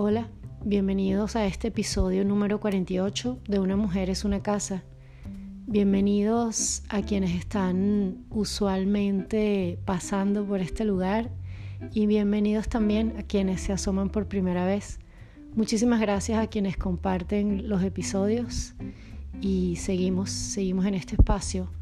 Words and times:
Hola, 0.00 0.28
bienvenidos 0.64 1.34
a 1.34 1.44
este 1.46 1.66
episodio 1.68 2.24
número 2.24 2.60
48 2.60 3.40
de 3.48 3.58
Una 3.58 3.74
mujer 3.74 4.10
es 4.10 4.24
una 4.24 4.44
casa. 4.44 4.84
Bienvenidos 5.66 6.84
a 6.88 7.02
quienes 7.02 7.34
están 7.34 8.24
usualmente 8.30 9.80
pasando 9.84 10.46
por 10.46 10.60
este 10.60 10.84
lugar 10.84 11.32
y 11.92 12.06
bienvenidos 12.06 12.68
también 12.68 13.16
a 13.18 13.24
quienes 13.24 13.60
se 13.62 13.72
asoman 13.72 14.08
por 14.08 14.28
primera 14.28 14.64
vez. 14.64 15.00
Muchísimas 15.56 16.00
gracias 16.00 16.38
a 16.38 16.46
quienes 16.46 16.76
comparten 16.76 17.68
los 17.68 17.82
episodios 17.82 18.76
y 19.40 19.74
seguimos, 19.80 20.30
seguimos 20.30 20.86
en 20.86 20.94
este 20.94 21.16
espacio. 21.16 21.72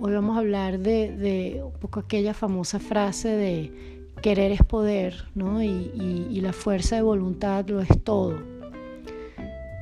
Hoy 0.00 0.12
vamos 0.12 0.36
a 0.36 0.40
hablar 0.40 0.80
de, 0.80 1.16
de 1.16 1.62
un 1.64 1.78
poco 1.78 2.00
aquella 2.00 2.34
famosa 2.34 2.80
frase 2.80 3.28
de 3.28 3.95
querer 4.22 4.52
es 4.52 4.62
poder, 4.62 5.24
¿no? 5.34 5.62
Y, 5.62 6.40
la 6.40 6.52
fuerza 6.52 6.96
de 6.96 7.02
voluntad 7.02 7.66
lo 7.68 7.80
es 7.80 7.88
todo. 8.04 8.38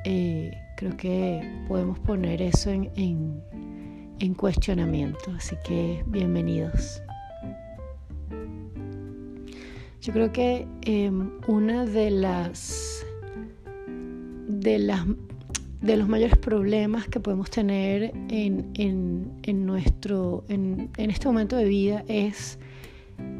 Eh, 0.05 0.53
creo 0.77 0.97
que 0.97 1.43
podemos 1.69 1.99
poner 1.99 2.41
eso 2.41 2.71
en, 2.71 3.43
cuestionamiento, 4.37 5.33
así 5.37 5.57
que 5.65 6.03
bienvenidos. 6.07 7.03
Yo 10.01 10.13
creo 10.13 10.33
que 10.33 10.67
em, 10.83 11.31
una 11.47 11.85
de 11.85 12.11
las 12.11 13.05
de 14.49 14.79
las 14.79 15.07
de 15.85 15.99
los 15.99 16.09
mayores 16.09 16.39
problemas 16.39 17.07
que 17.09 17.21
podemos 17.21 17.51
tener 17.51 18.13
en, 18.31 19.67
nuestro 19.67 20.45
en, 20.49 20.91
este 20.97 21.27
momento 21.27 21.57
de 21.57 21.65
vida 21.65 22.05
es 22.09 22.59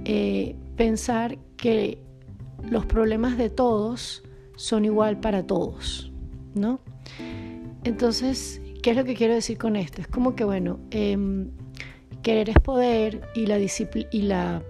eh, 0.05 0.55
pensar 0.77 1.39
que 1.57 1.99
los 2.63 2.87
problemas 2.87 3.37
de 3.39 3.51
todos 3.51 4.23
son 4.57 4.85
igual 4.85 5.21
para 5.21 5.47
todos, 5.47 6.13
¿no? 6.55 6.81
Entonces, 7.85 8.61
¿qué 8.83 8.91
es 8.91 8.97
lo 8.97 9.05
que 9.05 9.15
quiero 9.15 9.35
decir 9.35 9.59
con 9.59 9.77
esto? 9.77 10.01
Es 10.01 10.09
como 10.09 10.35
que, 10.35 10.45
bueno, 10.45 10.79
em, 10.91 11.51
querer 12.23 12.49
es 12.49 12.59
poder 12.59 13.29
y 13.35 13.47
la, 13.47 13.59
y 13.59 14.23
la, 14.23 14.63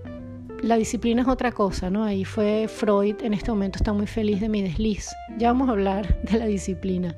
disciplina 0.77 1.23
es 1.23 1.29
otra 1.29 1.53
cosa, 1.53 1.91
¿no? 1.91 2.05
Ahí 2.05 2.25
fue 2.25 2.67
Freud, 2.69 3.17
en 3.23 3.35
este 3.35 3.51
momento 3.51 3.79
está 3.79 3.93
muy 3.93 4.07
feliz 4.07 4.41
de 4.41 4.49
mi 4.49 4.63
desliz. 4.63 5.11
Ya 5.39 5.53
vamos 5.53 5.69
a 5.69 5.73
hablar 5.73 6.21
de 6.31 6.39
la 6.39 6.47
disciplina. 6.47 7.15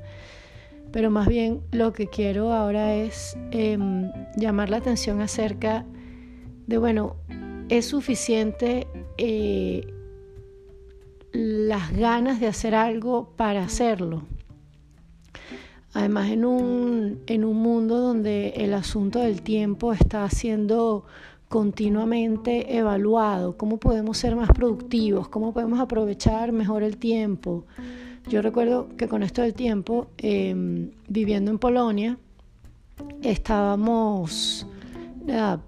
Pero 0.91 1.11
más 1.11 1.27
bien 1.27 1.61
lo 1.71 1.91
que 1.91 2.07
quiero 2.07 2.53
ahora 2.53 2.93
es 2.93 3.37
em, 3.51 4.11
llamar 4.37 4.69
la 4.69 4.77
atención 4.77 5.19
acerca 5.21 5.85
de, 6.67 6.77
bueno, 6.77 7.17
es 7.69 7.85
suficiente 7.85 8.87
eh, 9.17 9.87
las 11.33 11.95
ganas 11.95 12.39
de 12.39 12.47
hacer 12.47 12.75
algo 12.75 13.29
para 13.35 13.63
hacerlo. 13.63 14.23
Además, 15.93 16.29
en 16.29 16.45
un, 16.45 17.21
en 17.27 17.43
un 17.43 17.57
mundo 17.57 17.97
donde 17.99 18.49
el 18.57 18.73
asunto 18.73 19.19
del 19.19 19.41
tiempo 19.41 19.93
está 19.93 20.29
siendo 20.29 21.05
continuamente 21.49 22.77
evaluado, 22.77 23.57
cómo 23.57 23.77
podemos 23.77 24.17
ser 24.17 24.35
más 24.35 24.49
productivos, 24.49 25.29
cómo 25.29 25.53
podemos 25.53 25.79
aprovechar 25.79 26.51
mejor 26.51 26.83
el 26.83 26.97
tiempo. 26.97 27.65
Yo 28.29 28.41
recuerdo 28.41 28.89
que 28.97 29.07
con 29.07 29.23
esto 29.23 29.41
del 29.41 29.53
tiempo, 29.53 30.07
em, 30.17 30.91
viviendo 31.07 31.49
en 31.49 31.57
Polonia, 31.57 32.17
estábamos, 33.21 34.67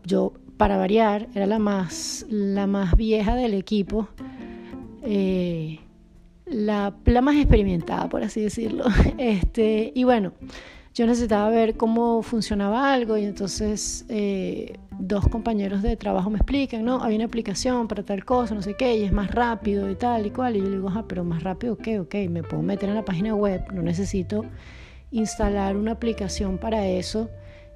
yo 0.05 0.33
para 0.59 0.75
variar, 0.75 1.29
era 1.33 1.45
la 1.45 1.57
más, 1.57 2.25
la 2.29 2.67
más 2.67 2.97
vieja 2.97 3.33
del 3.33 3.53
equipo, 3.53 4.09
eh, 5.03 5.79
la, 6.45 6.93
más 7.21 7.37
experimentada, 7.37 8.09
por 8.09 8.23
así 8.23 8.41
decirlo. 8.41 8.83
Este, 9.17 9.93
y 9.95 10.03
bueno, 10.03 10.33
yo 10.93 11.07
necesitaba 11.07 11.49
ver 11.49 11.77
cómo 11.77 12.21
funcionaba 12.23 12.91
algo 12.93 13.17
y 13.17 13.23
entonces 13.23 14.05
eh, 14.09 14.77
dos 14.99 15.29
compañeros 15.29 15.81
de 15.81 15.95
trabajo 15.95 16.29
me 16.29 16.39
explican, 16.39 16.83
¿no? 16.83 17.01
Hay 17.01 17.15
una 17.15 17.23
aplicación 17.23 17.87
para 17.87 18.03
tal 18.03 18.25
cosa, 18.25 18.53
no 18.53 18.61
sé 18.61 18.75
qué, 18.77 18.97
y 18.97 19.03
es 19.03 19.13
más 19.13 19.31
rápido 19.31 19.89
y 19.89 19.95
tal 19.95 20.25
y 20.25 20.31
cual. 20.31 20.57
Y 20.57 20.59
yo 20.59 20.65
le 20.65 20.75
digo, 20.75 20.89
ah, 20.93 21.05
pero 21.07 21.23
más 21.23 21.41
rápido 21.41 21.77
qué, 21.77 22.01
ok, 22.01 22.15
me 22.29 22.43
puedo 22.43 22.61
meter 22.63 22.89
en 22.89 22.95
la 22.95 23.05
página 23.05 23.33
web, 23.33 23.63
no 23.71 23.81
necesito 23.81 24.43
instalar 25.11 25.77
una 25.77 25.93
aplicación 25.93 26.57
para 26.57 26.85
eso 26.85 27.29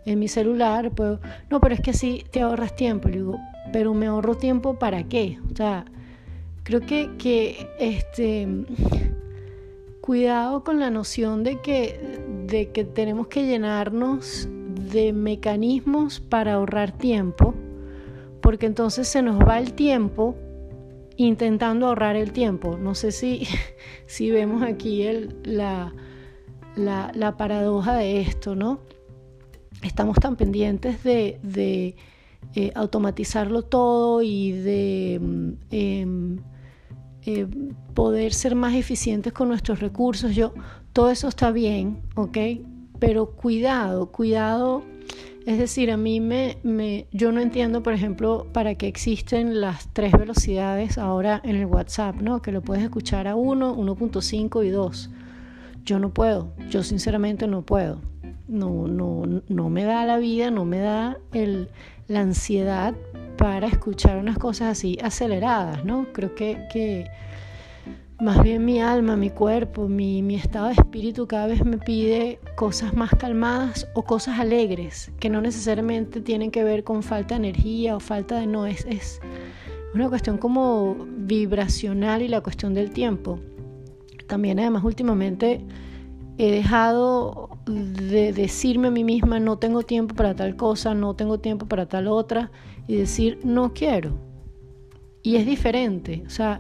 en 0.06 0.20
mi 0.20 0.28
celular, 0.28 0.92
pues, 0.92 1.20
no, 1.50 1.60
pero 1.60 1.76
es 1.76 1.82
que 1.82 1.92
así 1.92 2.26
te 2.32 2.42
ahorras 2.42 2.76
tiempo. 2.76 3.10
Le 3.10 3.18
digo, 3.18 3.40
pero 3.72 3.94
me 3.94 4.08
ahorro 4.08 4.36
tiempo 4.36 4.78
para 4.78 5.04
qué? 5.04 5.40
O 5.52 5.56
sea, 5.56 5.86
creo 6.64 6.82
que, 6.82 7.12
que 7.18 7.68
este, 7.80 8.48
cuidado 10.02 10.64
con 10.64 10.80
la 10.80 10.90
noción 10.90 11.44
de 11.44 11.62
que, 11.62 12.20
de 12.48 12.72
que 12.72 12.84
tenemos 12.84 13.28
que 13.28 13.46
llenarnos 13.46 14.48
de 14.92 15.14
mecanismos 15.14 16.20
para 16.20 16.54
ahorrar 16.54 16.92
tiempo, 16.92 17.54
porque 18.42 18.66
entonces 18.66 19.08
se 19.08 19.22
nos 19.22 19.40
va 19.40 19.60
el 19.60 19.74
tiempo 19.74 20.36
intentando 21.16 21.88
ahorrar 21.88 22.16
el 22.16 22.32
tiempo. 22.32 22.78
No 22.78 22.96
sé 22.96 23.12
si, 23.12 23.48
si 24.06 24.32
vemos 24.32 24.64
aquí 24.64 25.04
el, 25.04 25.36
la, 25.44 25.94
la, 26.76 27.12
la 27.14 27.38
paradoja 27.38 27.96
de 27.96 28.22
esto, 28.22 28.56
¿no? 28.56 28.80
Estamos 29.88 30.18
tan 30.18 30.36
pendientes 30.36 31.04
de, 31.04 31.96
eh, 32.56 32.72
automatizarlo 32.76 33.64
todo 33.64 34.22
y 34.22 34.52
de 34.52 35.20
mm, 35.22 35.52
em, 35.72 36.38
eh, 37.26 37.48
poder 37.94 38.34
ser 38.34 38.56
más 38.56 38.76
eficientes 38.76 39.34
con 39.34 39.48
nuestros 39.48 39.80
recursos. 39.80 40.36
Yo, 40.36 40.54
todo 40.92 41.10
eso 41.10 41.28
está 41.28 41.52
bien, 41.52 42.02
¿ok? 42.16 42.38
Pero 43.00 43.32
cuidado, 43.32 44.12
cuidado. 44.12 44.84
Es 45.46 45.58
decir, 45.58 45.92
a 45.92 45.98
mí 45.98 46.22
me, 46.22 46.58
me, 46.64 47.08
yo 47.12 47.32
no 47.32 47.42
entiendo, 47.42 47.84
por 47.84 47.94
ejemplo, 47.94 48.48
para 48.54 48.76
qué 48.76 48.88
existen 48.88 49.60
las 49.60 49.90
tres 49.92 50.14
velocidades 50.14 50.98
ahora 50.98 51.42
en 51.44 51.58
el 51.58 51.66
WhatsApp, 51.66 52.16
¿no? 52.22 52.42
Que 52.42 52.54
lo 52.54 52.62
puedes 52.62 52.84
escuchar 52.84 53.28
a 53.28 53.36
1, 53.36 53.76
1.5 53.76 54.66
y 54.66 54.70
2. 54.70 55.10
Yo 55.84 56.00
no 56.00 56.14
puedo, 56.14 56.54
yo 56.70 56.82
sinceramente 56.84 57.46
no 57.48 57.62
puedo 57.64 58.13
no, 58.48 58.88
no, 58.88 59.42
no 59.48 59.70
me 59.70 59.84
da 59.84 60.06
la 60.06 60.18
vida, 60.18 60.52
no 60.52 60.66
me 60.66 60.80
da 60.80 61.18
el, 61.32 61.70
la 62.08 62.22
ansiedad 62.22 62.94
para 63.38 63.68
escuchar 63.68 64.18
unas 64.18 64.38
cosas 64.38 64.78
así 64.78 64.98
aceleradas, 65.02 65.84
¿no? 65.86 66.08
Creo 66.14 66.36
que, 66.36 66.66
que 66.72 67.08
más 68.20 68.42
bien 68.44 68.64
mi 68.64 68.80
alma, 68.80 69.16
mi 69.16 69.30
cuerpo, 69.30 69.88
mi, 69.88 70.22
mi, 70.22 70.36
estado 70.36 70.68
de 70.68 70.74
espíritu 70.74 71.28
cada 71.28 71.48
vez 71.48 71.66
me 71.66 71.78
pide 71.78 72.40
cosas 72.56 72.94
más 72.94 73.12
calmadas 73.12 73.88
o 73.96 74.04
cosas 74.04 74.40
alegres, 74.40 75.12
que 75.20 75.30
no 75.30 75.42
necesariamente 75.42 76.22
tienen 76.22 76.52
que 76.52 76.64
ver 76.64 76.84
con 76.84 77.04
falta 77.04 77.36
de 77.36 77.48
energía 77.48 77.96
o 77.96 78.00
falta 78.00 78.40
de 78.40 78.48
no, 78.48 78.66
es, 78.66 78.86
es 78.86 79.20
una 79.94 80.10
cuestión 80.10 80.38
como 80.38 80.96
vibracional 81.18 82.22
y 82.22 82.28
la 82.28 82.42
cuestión 82.42 82.74
del 82.74 82.92
tiempo. 82.92 83.40
También 84.28 84.60
además 84.60 84.84
últimamente 84.84 85.62
he 86.38 86.52
dejado 86.52 87.53
de 87.66 88.34
decirme 88.34 88.90
a 88.90 88.92
mí 88.92 89.04
misma 89.04 89.40
no 89.40 89.58
tengo 89.58 89.84
tiempo 89.84 90.16
para 90.16 90.36
tal 90.36 90.56
cosa, 90.56 90.94
no 90.94 91.16
tengo 91.16 91.40
tiempo 91.40 91.66
para 91.66 91.86
tal 91.88 92.08
otra 92.08 92.52
y 92.88 92.96
decir 92.96 93.40
no 93.44 93.74
quiero. 93.74 94.18
Y 95.22 95.38
es 95.38 95.46
diferente, 95.46 96.24
o 96.26 96.30
sea, 96.30 96.60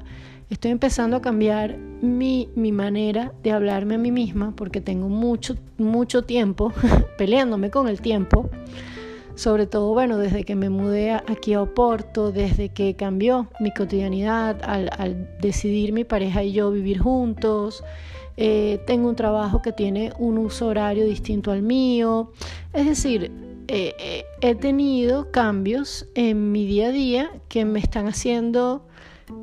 estoy 0.49 0.71
empezando 0.71 1.17
a 1.17 1.21
cambiar 1.21 1.77
mi, 1.77 2.49
mi 2.55 2.71
manera 2.71 3.33
de 3.43 3.51
hablarme 3.51 3.95
a 3.95 3.97
mí 3.97 4.11
misma 4.11 4.55
porque 4.55 4.79
tengo 4.79 5.09
mucho, 5.09 5.57
mucho 5.77 6.23
tiempo 6.23 6.71
peleándome 7.17 7.69
con 7.69 7.87
el 7.87 8.01
tiempo. 8.01 8.49
Sobre 9.35 9.65
todo, 9.65 9.93
bueno, 9.93 10.19
desde 10.19 10.43
que 10.43 10.55
me 10.55 10.69
mudé 10.69 11.11
aquí 11.11 11.55
a 11.55 11.61
Oporto, 11.63 12.31
desde 12.31 12.69
que 12.69 12.95
cambió 12.95 13.47
mi 13.59 13.73
cotidianidad 13.73 14.61
al, 14.63 14.91
al 14.95 15.27
decidir 15.41 15.91
mi 15.91 16.03
pareja 16.03 16.43
y 16.43 16.51
yo 16.51 16.69
vivir 16.69 16.99
juntos, 16.99 17.83
eh, 18.37 18.81
tengo 18.87 19.09
un 19.09 19.15
trabajo 19.15 19.61
que 19.61 19.71
tiene 19.71 20.11
un 20.17 20.37
uso 20.37 20.67
horario 20.67 21.05
distinto 21.05 21.51
al 21.51 21.61
mío. 21.61 22.31
Es 22.73 22.85
decir, 22.85 23.31
eh, 23.67 23.93
eh, 23.99 24.25
he 24.41 24.55
tenido 24.55 25.31
cambios 25.31 26.07
en 26.15 26.51
mi 26.51 26.65
día 26.65 26.87
a 26.87 26.91
día 26.91 27.31
que 27.47 27.65
me 27.65 27.79
están 27.79 28.07
haciendo, 28.07 28.85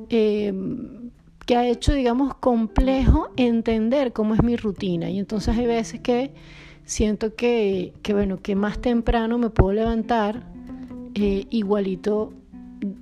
que 0.08 1.56
ha 1.56 1.66
hecho, 1.66 1.92
digamos, 1.92 2.34
complejo 2.34 3.28
entender 3.36 4.12
cómo 4.12 4.34
es 4.34 4.42
mi 4.42 4.56
rutina. 4.56 5.10
Y 5.10 5.18
entonces 5.18 5.56
hay 5.56 5.66
veces 5.66 6.00
que 6.00 6.32
siento 6.84 7.34
que, 7.34 7.92
bueno, 8.10 8.40
que 8.42 8.54
más 8.56 8.80
temprano 8.80 9.38
me 9.38 9.50
puedo 9.50 9.72
levantar 9.72 10.44
igualito 11.14 12.32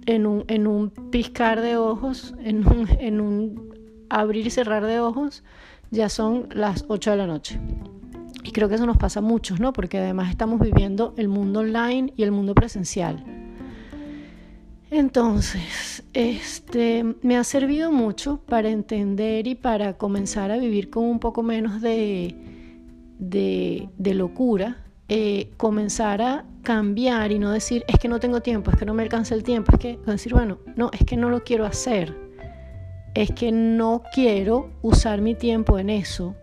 en 0.07 0.27
un, 0.27 0.45
en 0.49 0.67
un 0.67 0.91
piscar 1.11 1.61
de 1.61 1.77
ojos, 1.77 2.35
en 2.43 2.67
un, 2.67 2.89
en 2.99 3.21
un 3.21 3.69
abrir 4.09 4.47
y 4.47 4.51
cerrar 4.51 4.85
de 4.87 5.01
ojos, 5.01 5.43
ya 5.91 6.09
son 6.09 6.49
las 6.53 6.85
8 6.89 7.13
de 7.13 7.17
la 7.17 7.27
noche. 7.27 7.61
Y 8.45 8.53
creo 8.53 8.69
que 8.69 8.77
eso 8.77 8.87
nos 8.87 8.97
pasa 8.97 9.21
a 9.21 9.23
muchos, 9.23 9.61
¿no? 9.61 9.73
Porque 9.73 9.99
además 9.99 10.31
estamos 10.31 10.61
viviendo 10.61 11.15
el 11.17 11.29
mundo 11.29 11.61
online 11.61 12.13
y 12.17 12.23
el 12.23 12.33
mundo 12.33 12.55
presencial. 12.55 13.25
Entonces, 14.91 16.03
este 16.15 17.05
me 17.23 17.37
ha 17.37 17.45
servido 17.45 17.93
mucho 17.93 18.41
para 18.47 18.71
entender 18.71 19.47
y 19.47 19.55
para 19.55 19.99
comenzar 19.99 20.51
a 20.51 20.57
vivir 20.57 20.89
con 20.89 21.05
un 21.05 21.19
poco 21.21 21.43
menos 21.43 21.83
de, 21.83 22.35
de, 23.19 24.15
locura, 24.15 24.87
eh, 25.09 25.51
comenzar 25.59 26.23
a 26.23 26.47
cambiar 26.63 27.33
y 27.33 27.39
no 27.39 27.51
decir, 27.51 27.85
es 27.87 27.99
que 27.99 28.09
no 28.09 28.19
tengo 28.19 28.41
tiempo, 28.41 28.71
es 28.71 28.79
que 28.79 28.87
no 28.87 28.95
me 28.95 29.03
alcanza 29.03 29.35
el 29.35 29.43
tiempo, 29.43 29.73
es 29.73 29.79
que 29.79 29.99
decir, 30.07 30.33
bueno, 30.33 30.59
no, 30.75 30.91
es 30.93 31.05
que 31.05 31.19
no 31.19 31.29
lo 31.29 31.45
quiero 31.45 31.67
hacer, 31.67 32.28
es 33.15 33.31
que 33.33 33.53
no 33.53 34.03
quiero 34.15 34.71
usar 34.83 35.21
mi 35.21 35.35
tiempo 35.35 35.79
en 35.79 35.91
eso, 35.91 36.35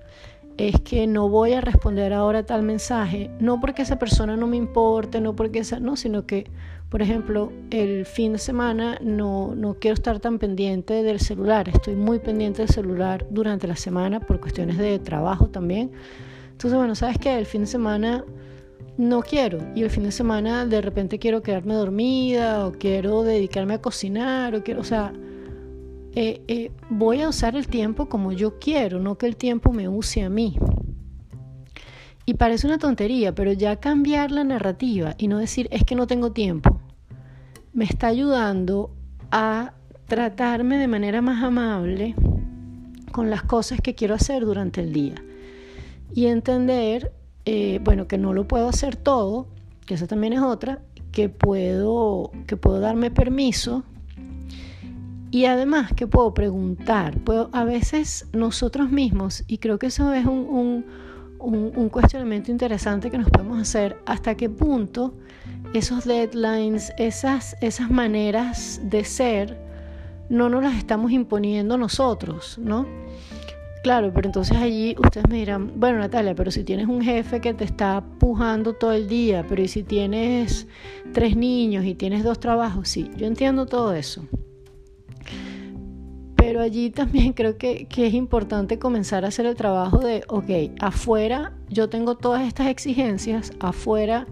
es 0.57 0.79
que 0.81 1.05
no 1.07 1.29
voy 1.29 1.53
a 1.53 1.61
responder 1.61 2.13
ahora 2.13 2.45
tal 2.45 2.63
mensaje, 2.63 3.29
no 3.39 3.59
porque 3.59 3.81
esa 3.81 3.99
persona 3.99 4.37
no 4.37 4.47
me 4.47 4.57
importe, 4.57 5.19
no 5.21 5.35
porque 5.35 5.59
esa, 5.59 5.79
no, 5.79 5.95
sino 5.95 6.25
que 6.25 6.45
por 6.89 7.01
ejemplo, 7.01 7.51
el 7.71 8.05
fin 8.05 8.33
de 8.33 8.37
semana 8.37 8.97
no, 9.01 9.53
no 9.55 9.73
quiero 9.73 9.95
estar 9.95 10.19
tan 10.19 10.39
pendiente 10.39 11.03
del 11.03 11.19
celular, 11.19 11.67
estoy 11.67 11.95
muy 11.95 12.19
pendiente 12.19 12.61
del 12.61 12.69
celular 12.69 13.25
durante 13.29 13.67
la 13.67 13.75
semana 13.75 14.19
por 14.19 14.39
cuestiones 14.39 14.77
de 14.77 14.99
trabajo 14.99 15.47
también. 15.47 15.91
Entonces, 16.51 16.77
bueno, 16.77 16.95
¿sabes 16.95 17.17
qué? 17.17 17.37
El 17.37 17.47
fin 17.47 17.61
de 17.61 17.67
semana 17.67 18.23
no 18.97 19.21
quiero 19.23 19.59
y 19.75 19.83
el 19.83 19.89
fin 19.89 20.03
de 20.03 20.11
semana 20.11 20.65
de 20.65 20.81
repente 20.81 21.19
quiero 21.19 21.41
quedarme 21.41 21.73
dormida 21.73 22.65
o 22.65 22.71
quiero 22.71 23.23
dedicarme 23.23 23.73
a 23.73 23.81
cocinar 23.81 24.55
o 24.55 24.63
quiero, 24.63 24.79
o 24.79 24.85
sea, 24.85 25.11
eh, 26.15 26.41
eh, 26.47 26.71
voy 26.89 27.21
a 27.21 27.27
usar 27.27 27.57
el 27.57 27.67
tiempo 27.67 28.07
como 28.07 28.31
yo 28.31 28.57
quiero, 28.57 28.99
no 28.99 29.17
que 29.17 29.25
el 29.25 29.35
tiempo 29.35 29.73
me 29.73 29.89
use 29.89 30.23
a 30.23 30.29
mí. 30.29 30.57
Y 32.25 32.35
parece 32.35 32.65
una 32.67 32.77
tontería, 32.77 33.35
pero 33.35 33.51
ya 33.51 33.75
cambiar 33.75 34.31
la 34.31 34.45
narrativa 34.45 35.13
y 35.17 35.27
no 35.27 35.37
decir 35.37 35.67
es 35.71 35.83
que 35.83 35.95
no 35.95 36.07
tengo 36.07 36.31
tiempo, 36.31 36.79
me 37.73 37.83
está 37.83 38.07
ayudando 38.07 38.91
a 39.29 39.73
tratarme 40.07 40.77
de 40.77 40.87
manera 40.87 41.21
más 41.21 41.43
amable 41.43 42.15
con 43.11 43.29
las 43.29 43.43
cosas 43.43 43.81
que 43.81 43.93
quiero 43.93 44.15
hacer 44.15 44.45
durante 44.45 44.79
el 44.81 44.93
día. 44.93 45.15
Y 46.13 46.27
entender, 46.27 47.11
eh, 47.43 47.79
bueno, 47.83 48.07
que 48.07 48.17
no 48.17 48.33
lo 48.33 48.47
puedo 48.47 48.69
hacer 48.69 48.95
todo, 48.95 49.47
que 49.85 49.95
esa 49.95 50.07
también 50.07 50.31
es 50.31 50.41
otra, 50.41 50.79
que 51.11 51.27
puedo, 51.27 52.31
que 52.47 52.55
puedo 52.55 52.79
darme 52.79 53.11
permiso 53.11 53.83
y 55.35 55.47
además 55.47 55.91
que 55.91 56.07
puedo 56.07 56.33
preguntar. 56.33 57.19
Puedo, 57.19 57.49
a 57.51 57.65
veces 57.65 58.25
nosotros 58.31 58.89
mismos, 58.89 59.43
y 59.47 59.57
creo 59.57 59.77
que 59.77 59.87
eso 59.87 60.13
es 60.13 60.25
un, 60.25 60.85
un, 61.39 61.73
un 61.75 61.89
cuestionamiento 61.89 62.51
interesante 62.51 63.11
que 63.11 63.17
nos 63.17 63.29
podemos 63.29 63.59
hacer, 63.59 63.97
hasta 64.05 64.35
qué 64.35 64.49
punto 64.49 65.13
esos 65.73 66.05
deadlines, 66.05 66.93
esas, 66.97 67.57
esas 67.59 67.91
maneras 67.91 68.79
de 68.85 69.03
ser, 69.03 69.57
no 70.29 70.47
nos 70.47 70.63
las 70.63 70.77
estamos 70.77 71.11
imponiendo 71.11 71.77
nosotros, 71.77 72.57
¿no? 72.57 72.87
Claro, 73.83 74.13
pero 74.15 74.29
entonces 74.29 74.55
allí 74.55 74.95
ustedes 75.03 75.27
me 75.27 75.35
dirán, 75.35 75.73
bueno 75.75 75.99
Natalia, 75.99 76.33
pero 76.33 76.49
si 76.49 76.63
tienes 76.63 76.87
un 76.87 77.01
jefe 77.01 77.41
que 77.41 77.53
te 77.53 77.65
está 77.65 78.01
pujando 78.19 78.71
todo 78.71 78.93
el 78.93 79.09
día, 79.09 79.45
pero 79.49 79.61
¿y 79.61 79.67
si 79.67 79.83
tienes 79.83 80.65
tres 81.11 81.35
niños 81.35 81.83
y 81.83 81.93
tienes 81.93 82.23
dos 82.23 82.39
trabajos? 82.39 82.87
Sí, 82.87 83.11
yo 83.17 83.27
entiendo 83.27 83.65
todo 83.65 83.93
eso. 83.93 84.25
Pero 86.45 86.61
allí 86.61 86.91
también 86.91 87.33
creo 87.33 87.57
que, 87.57 87.87
que 87.87 88.05
es 88.05 88.13
importante 88.13 88.77
comenzar 88.77 89.25
a 89.25 89.29
hacer 89.29 89.47
el 89.47 89.55
trabajo 89.55 89.97
de, 89.97 90.23
ok, 90.27 90.79
afuera 90.79 91.53
yo 91.69 91.89
tengo 91.89 92.15
todas 92.15 92.47
estas 92.47 92.67
exigencias, 92.67 93.51
afuera 93.59 94.27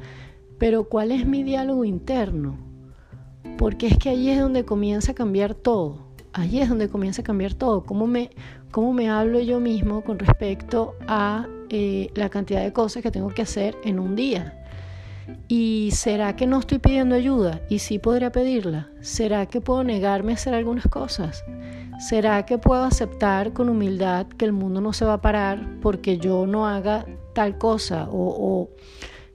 pero 0.59 0.83
¿cuál 0.87 1.11
es 1.11 1.25
mi 1.25 1.41
diálogo 1.41 1.85
interno? 1.85 2.55
Porque 3.57 3.87
es 3.87 3.97
que 3.97 4.09
allí 4.09 4.29
es 4.29 4.39
donde 4.39 4.63
comienza 4.63 5.13
a 5.13 5.15
cambiar 5.15 5.55
todo. 5.55 5.97
Allí 6.31 6.61
es 6.61 6.69
donde 6.69 6.87
comienza 6.87 7.21
a 7.21 7.25
cambiar 7.25 7.55
todo. 7.55 7.83
¿Cómo 7.83 8.05
me, 8.05 8.29
cómo 8.71 8.93
me 8.93 9.09
hablo 9.09 9.39
yo 9.39 9.59
mismo 9.59 10.03
con 10.03 10.19
respecto 10.19 10.95
a 11.07 11.47
eh, 11.69 12.11
la 12.13 12.29
cantidad 12.29 12.63
de 12.63 12.71
cosas 12.71 13.01
que 13.01 13.09
tengo 13.09 13.29
que 13.29 13.41
hacer 13.41 13.75
en 13.83 13.99
un 13.99 14.15
día? 14.15 14.62
¿Y 15.47 15.89
será 15.93 16.35
que 16.35 16.47
no 16.47 16.59
estoy 16.59 16.79
pidiendo 16.79 17.15
ayuda? 17.15 17.61
¿Y 17.69 17.79
sí 17.79 17.99
podría 17.99 18.31
pedirla? 18.31 18.89
¿Será 19.01 19.45
que 19.45 19.61
puedo 19.61 19.83
negarme 19.83 20.31
a 20.31 20.35
hacer 20.35 20.53
algunas 20.53 20.87
cosas? 20.87 21.43
¿Será 21.99 22.45
que 22.45 22.57
puedo 22.57 22.83
aceptar 22.83 23.53
con 23.53 23.69
humildad 23.69 24.27
que 24.27 24.45
el 24.45 24.51
mundo 24.51 24.81
no 24.81 24.93
se 24.93 25.05
va 25.05 25.13
a 25.13 25.21
parar 25.21 25.79
porque 25.81 26.17
yo 26.17 26.47
no 26.47 26.67
haga 26.67 27.05
tal 27.33 27.57
cosa? 27.57 28.07
O, 28.11 28.69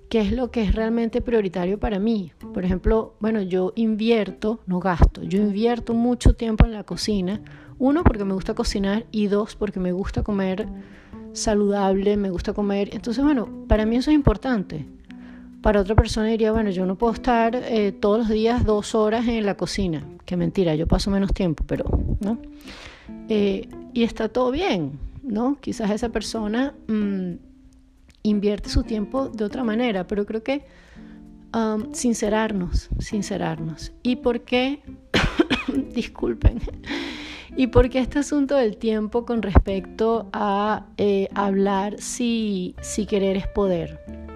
qué 0.09 0.21
es 0.21 0.33
lo 0.33 0.51
que 0.51 0.63
es 0.63 0.75
realmente 0.75 1.21
prioritario 1.21 1.79
para 1.79 1.99
mí. 1.99 2.33
Por 2.53 2.65
ejemplo, 2.65 3.15
bueno, 3.21 3.43
yo 3.43 3.73
invierto, 3.77 4.61
no 4.67 4.81
gasto, 4.81 5.23
yo 5.23 5.39
invierto 5.39 5.95
mucho 5.95 6.35
tiempo 6.35 6.65
en 6.65 6.73
la 6.73 6.85
cocina. 6.85 7.41
Uno, 7.79 8.03
porque 8.03 8.25
me 8.25 8.35
gusta 8.35 8.55
cocinar 8.55 9.07
y 9.13 9.29
dos, 9.29 9.55
porque 9.55 9.79
me 9.79 9.93
gusta 9.93 10.23
comer 10.23 10.67
saludable, 11.33 12.17
me 12.17 12.31
gusta 12.31 12.53
comer. 12.53 12.91
Entonces, 12.93 13.23
bueno, 13.23 13.49
para 13.69 13.87
mí 13.87 13.97
eso 13.97 14.11
es 14.11 14.15
importante. 14.15 14.87
Para 15.63 15.81
otra 15.81 15.95
persona 15.95 16.29
diría, 16.29 16.53
bueno, 16.53 16.71
yo 16.71 16.87
no 16.87 16.97
puedo 16.97 17.13
estar 17.13 17.55
eh, 17.57 17.93
todos 17.93 18.19
los 18.19 18.29
días 18.29 18.65
dos 18.65 18.95
horas 18.95 19.27
en 19.27 19.45
la 19.45 19.57
cocina. 19.57 20.05
Qué 20.25 20.37
mentira, 20.37 20.75
yo 20.75 20.87
paso 20.87 21.11
menos 21.11 21.33
tiempo, 21.33 21.65
pero, 21.67 21.85
¿no? 22.21 22.39
Eh, 23.29 23.69
y 23.93 24.05
está 24.05 24.29
todo 24.29 24.51
bien, 24.51 24.99
¿no? 25.23 25.57
Quizás 25.61 25.91
esa 25.91 26.11
persona... 26.11 26.75
Mm, 26.87 27.49
invierte 28.23 28.69
su 28.69 28.83
tiempo 28.83 29.29
de 29.29 29.45
otra 29.45 29.65
manera, 29.65 30.07
pero 30.07 30.27
creo 30.27 30.43
que 30.43 30.65
um, 31.55 31.93
sincerarnos, 31.93 32.89
sincerarnos. 32.99 33.93
¿Y 34.03 34.17
por 34.17 34.43
qué? 34.43 34.83
Disculpen. 35.95 36.61
¿Y 37.57 37.69
por 37.69 37.89
qué 37.89 37.99
este 37.99 38.21
asunto 38.21 38.55
del 38.55 38.77
tiempo 38.77 39.25
con 39.25 39.43
respecto 39.43 40.29
a 40.33 40.87
eh, 40.97 41.29
hablar 41.35 42.01
si, 42.01 42.77
si 42.81 43.07
querer 43.07 43.37
es 43.37 43.49
poder? 43.49 44.28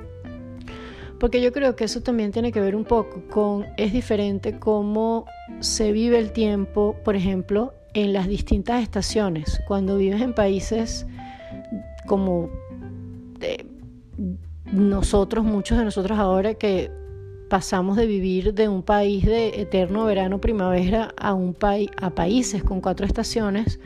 Porque 1.22 1.40
yo 1.40 1.52
creo 1.52 1.76
que 1.76 1.84
eso 1.84 2.00
también 2.00 2.32
tiene 2.32 2.50
que 2.50 2.60
ver 2.60 2.74
un 2.74 2.84
poco 2.84 3.22
con, 3.30 3.64
es 3.76 3.92
diferente 3.92 4.58
cómo 4.58 5.24
se 5.60 5.92
vive 5.92 6.18
el 6.18 6.32
tiempo, 6.32 6.96
por 7.04 7.14
ejemplo, 7.14 7.74
en 7.94 8.12
las 8.12 8.26
distintas 8.26 8.82
estaciones. 8.82 9.62
Cuando 9.68 9.98
vives 9.98 10.20
en 10.20 10.34
países 10.34 11.06
como 12.08 12.50
de, 13.38 13.64
nosotros, 14.72 15.44
muchos 15.44 15.78
de 15.78 15.84
nosotros 15.84 16.18
ahora 16.18 16.54
que 16.54 16.90
pasamos 17.48 17.96
de 17.96 18.06
vivir 18.06 18.52
de 18.52 18.68
un 18.68 18.82
país 18.82 19.24
de 19.24 19.60
eterno 19.60 20.04
verano, 20.06 20.40
primavera 20.40 21.14
a, 21.16 21.34
un 21.34 21.54
país 21.54 21.88
a 21.98 22.10
países 22.10 22.64
con 22.64 22.80
cuatro 22.80 23.06
estaciones, 23.06 23.78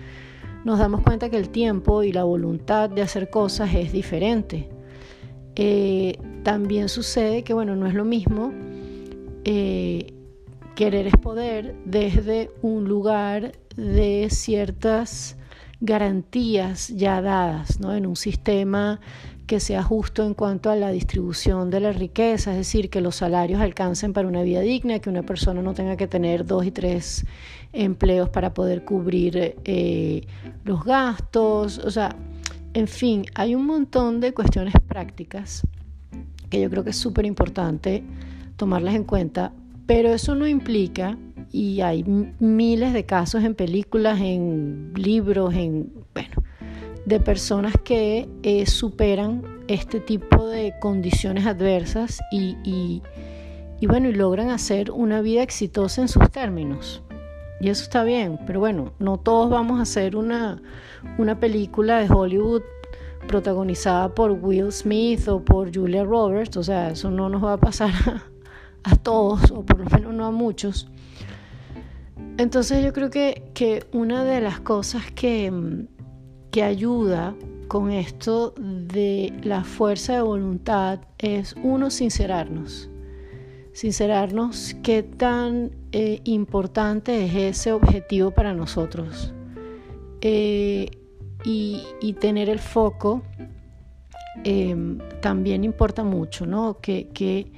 nos 0.64 0.78
damos 0.78 1.02
cuenta 1.02 1.28
que 1.28 1.36
el 1.36 1.50
tiempo 1.50 2.02
y 2.02 2.12
la 2.12 2.24
voluntad 2.24 2.88
de 2.88 3.02
hacer 3.02 3.28
cosas 3.28 3.74
es 3.74 3.92
diferente. 3.92 4.70
Eh, 5.54 6.18
también 6.46 6.88
sucede 6.88 7.42
que, 7.42 7.54
bueno, 7.54 7.74
no 7.74 7.88
es 7.88 7.94
lo 7.94 8.04
mismo 8.04 8.52
eh, 9.44 10.14
querer 10.76 11.08
es 11.08 11.16
poder 11.16 11.74
desde 11.84 12.52
un 12.62 12.84
lugar 12.84 13.50
de 13.74 14.28
ciertas 14.30 15.36
garantías 15.80 16.86
ya 16.86 17.20
dadas, 17.20 17.80
¿no? 17.80 17.96
En 17.96 18.06
un 18.06 18.14
sistema 18.14 19.00
que 19.48 19.58
sea 19.58 19.82
justo 19.82 20.24
en 20.24 20.34
cuanto 20.34 20.70
a 20.70 20.76
la 20.76 20.92
distribución 20.92 21.68
de 21.68 21.80
la 21.80 21.90
riqueza, 21.90 22.52
es 22.52 22.58
decir, 22.58 22.90
que 22.90 23.00
los 23.00 23.16
salarios 23.16 23.60
alcancen 23.60 24.12
para 24.12 24.28
una 24.28 24.42
vida 24.42 24.60
digna, 24.60 25.00
que 25.00 25.10
una 25.10 25.24
persona 25.24 25.62
no 25.62 25.74
tenga 25.74 25.96
que 25.96 26.06
tener 26.06 26.46
dos 26.46 26.64
y 26.64 26.70
tres 26.70 27.26
empleos 27.72 28.28
para 28.28 28.54
poder 28.54 28.84
cubrir 28.84 29.56
eh, 29.64 30.28
los 30.62 30.84
gastos, 30.84 31.78
o 31.78 31.90
sea, 31.90 32.14
en 32.72 32.86
fin, 32.86 33.24
hay 33.34 33.56
un 33.56 33.66
montón 33.66 34.20
de 34.20 34.32
cuestiones 34.32 34.74
prácticas 34.86 35.66
que 36.50 36.60
yo 36.60 36.70
creo 36.70 36.84
que 36.84 36.90
es 36.90 36.96
súper 36.96 37.26
importante 37.26 38.02
tomarlas 38.56 38.94
en 38.94 39.04
cuenta, 39.04 39.52
pero 39.86 40.10
eso 40.10 40.34
no 40.34 40.46
implica, 40.46 41.16
y 41.52 41.80
hay 41.80 42.04
miles 42.38 42.92
de 42.92 43.04
casos 43.04 43.44
en 43.44 43.54
películas, 43.54 44.20
en 44.20 44.92
libros, 44.94 45.54
en, 45.54 45.92
bueno, 46.12 46.34
de 47.04 47.20
personas 47.20 47.74
que 47.84 48.28
eh, 48.42 48.66
superan 48.66 49.42
este 49.68 50.00
tipo 50.00 50.46
de 50.48 50.74
condiciones 50.80 51.46
adversas 51.46 52.20
y, 52.32 52.56
y, 52.64 53.86
bueno, 53.86 54.08
y 54.08 54.12
logran 54.12 54.50
hacer 54.50 54.90
una 54.90 55.20
vida 55.20 55.42
exitosa 55.42 56.02
en 56.02 56.08
sus 56.08 56.30
términos. 56.30 57.02
Y 57.60 57.68
eso 57.70 57.84
está 57.84 58.04
bien, 58.04 58.38
pero 58.46 58.60
bueno, 58.60 58.92
no 58.98 59.18
todos 59.18 59.48
vamos 59.48 59.78
a 59.78 59.82
hacer 59.82 60.14
una, 60.16 60.60
una 61.16 61.40
película 61.40 61.98
de 62.00 62.12
Hollywood 62.12 62.62
protagonizada 63.26 64.14
por 64.14 64.32
Will 64.32 64.72
Smith 64.72 65.28
o 65.28 65.44
por 65.44 65.74
Julia 65.74 66.04
Roberts, 66.04 66.56
o 66.56 66.62
sea, 66.62 66.90
eso 66.90 67.10
no 67.10 67.28
nos 67.28 67.42
va 67.42 67.54
a 67.54 67.60
pasar 67.60 67.92
a, 68.84 68.96
todos, 68.96 69.50
o 69.50 69.64
por 69.64 69.78
lo 69.78 69.84
menos 69.90 70.14
no 70.14 70.24
a 70.26 70.30
muchos. 70.30 70.88
Entonces 72.38 72.84
yo 72.84 72.92
creo 72.92 73.10
que, 73.10 73.50
que 73.54 73.86
una 73.92 74.24
de 74.24 74.40
las 74.40 74.60
cosas 74.60 75.10
que, 75.10 75.52
que 76.50 76.62
ayuda 76.62 77.34
con 77.68 77.90
esto 77.90 78.54
de 78.56 79.32
la 79.42 79.64
fuerza 79.64 80.14
de 80.14 80.22
voluntad 80.22 81.00
es 81.18 81.54
uno 81.62 81.90
sincerarnos. 81.90 82.90
Sincerarnos 83.72 84.74
qué 84.82 85.02
tan 85.02 85.70
eh, 85.92 86.20
importante 86.24 87.24
es 87.24 87.34
ese 87.34 87.72
objetivo 87.72 88.30
para 88.30 88.54
nosotros. 88.54 89.34
Eh, 90.20 90.90
y, 91.46 92.12
tener 92.14 92.48
el 92.48 92.58
foco 92.58 93.22
em, 94.42 94.98
también 95.20 95.64
importa 95.64 96.02
mucho, 96.02 96.44
¿no? 96.44 96.78
¿Qué, 96.80 97.08
qué, 97.14 97.52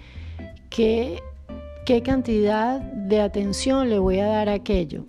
qué, 0.68 2.02
cantidad 2.02 2.80
de 2.80 3.20
atención 3.22 3.88
le 3.88 3.98
voy 3.98 4.18
a 4.20 4.26
dar 4.26 4.48
a 4.50 4.54
aquello? 4.54 5.06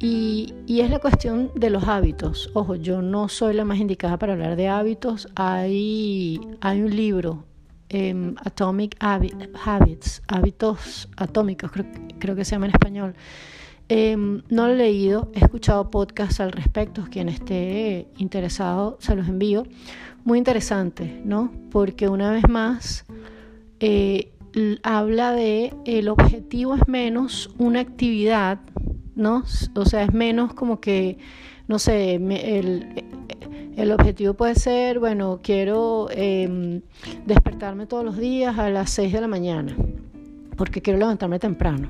Y, 0.00 0.52
es 0.66 0.90
la 0.90 0.98
cuestión 0.98 1.52
de 1.54 1.70
los 1.70 1.84
hábitos. 1.84 2.50
Ojo, 2.52 2.74
yo 2.74 3.00
no 3.00 3.28
soy 3.28 3.54
la 3.54 3.64
más 3.64 3.78
indicada 3.78 4.18
para 4.18 4.32
hablar 4.32 4.56
de 4.56 4.68
hábitos. 4.68 5.28
Hay, 5.36 6.40
hay 6.60 6.82
un 6.82 6.94
libro, 6.94 7.44
em, 7.90 8.34
Atomic 8.44 8.96
Habits, 8.98 10.20
hábitos 10.26 11.08
atómicos, 11.16 11.70
creo, 11.70 11.86
creo 12.18 12.34
que 12.34 12.44
se 12.44 12.56
llama 12.56 12.66
en 12.66 12.72
español, 12.72 13.14
Em, 13.88 14.42
no 14.48 14.66
lo 14.66 14.72
he 14.72 14.76
leído, 14.76 15.30
he 15.34 15.40
escuchado 15.40 15.90
podcasts 15.90 16.40
al 16.40 16.52
respecto, 16.52 17.04
quien 17.10 17.28
esté 17.28 18.08
interesado 18.16 18.96
se 19.00 19.14
los 19.14 19.28
envío. 19.28 19.64
Muy 20.24 20.38
interesante, 20.38 21.20
¿no? 21.24 21.52
Porque 21.70 22.08
una 22.08 22.30
vez 22.30 22.48
más 22.48 23.04
eh, 23.80 24.32
habla 24.82 25.32
de 25.32 25.74
el 25.84 26.08
objetivo 26.08 26.74
es 26.74 26.88
menos 26.88 27.50
una 27.58 27.80
actividad, 27.80 28.60
¿no? 29.14 29.44
O 29.74 29.84
sea, 29.84 30.04
es 30.04 30.14
menos 30.14 30.54
como 30.54 30.80
que, 30.80 31.18
no 31.68 31.78
sé, 31.78 32.14
el, 32.14 33.04
el 33.76 33.92
objetivo 33.92 34.34
puede 34.34 34.54
ser, 34.54 34.98
bueno, 34.98 35.40
quiero 35.42 36.08
em, 36.10 36.80
despertarme 37.26 37.86
todos 37.86 38.04
los 38.04 38.16
días 38.16 38.58
a 38.58 38.70
las 38.70 38.90
6 38.90 39.12
de 39.12 39.20
la 39.20 39.28
mañana, 39.28 39.76
porque 40.56 40.80
quiero 40.80 40.98
levantarme 40.98 41.38
temprano. 41.38 41.88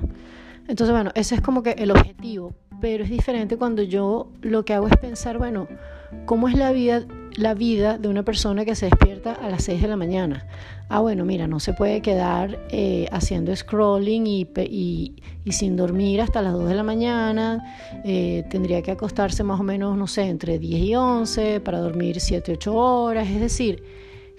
Entonces, 0.67 0.95
bueno, 0.95 1.11
ese 1.15 1.35
es 1.35 1.41
como 1.41 1.63
que 1.63 1.73
el 1.73 1.91
objetivo, 1.91 2.55
pero 2.81 3.05
es 3.05 3.11
diferente 3.11 3.57
cuando 3.57 3.83
yo 3.83 4.31
lo 4.41 4.65
que 4.65 4.73
hago 4.73 4.87
es 4.89 4.97
pensar, 4.97 5.39
bueno, 5.39 5.69
¿cómo 6.25 6.49
es 6.49 6.57
la 6.57 6.73
vida, 6.73 7.05
la 7.37 7.55
vida 7.55 7.99
de 7.99 8.09
una 8.09 8.23
persona 8.23 8.65
que 8.65 8.75
se 8.75 8.87
despierta 8.87 9.33
a 9.33 9.51
las 9.51 9.65
6 9.65 9.83
de 9.83 9.89
la 9.89 9.97
mañana? 9.97 10.47
Ah, 10.89 11.01
bueno, 11.01 11.25
mira, 11.27 11.47
no 11.47 11.61
se 11.61 11.75
puede 11.75 12.01
quedar 12.01 12.59
eh, 12.71 13.09
haciendo 13.13 13.55
scrolling 13.55 14.27
y, 14.27 15.17
sin 15.51 15.77
dormir 15.77 16.23
hasta 16.23 16.41
las 16.41 16.55
2 16.55 16.69
de 16.69 16.75
la 16.75 16.83
mañana, 16.83 17.63
eh, 18.05 18.45
tendría 18.49 18.81
que 18.81 18.91
acostarse 18.91 19.45
más 19.45 19.61
o 19.61 19.65
menos, 19.65 19.99
no 19.99 20.07
sé, 20.07 20.23
entre 20.23 20.59
10 20.59 20.83
y 20.83 20.95
11 20.95 21.61
para 21.61 21.79
dormir 21.79 22.21
7, 22.21 22.53
8 22.53 22.75
horas, 22.75 23.29
es 23.29 23.41
decir, 23.41 23.83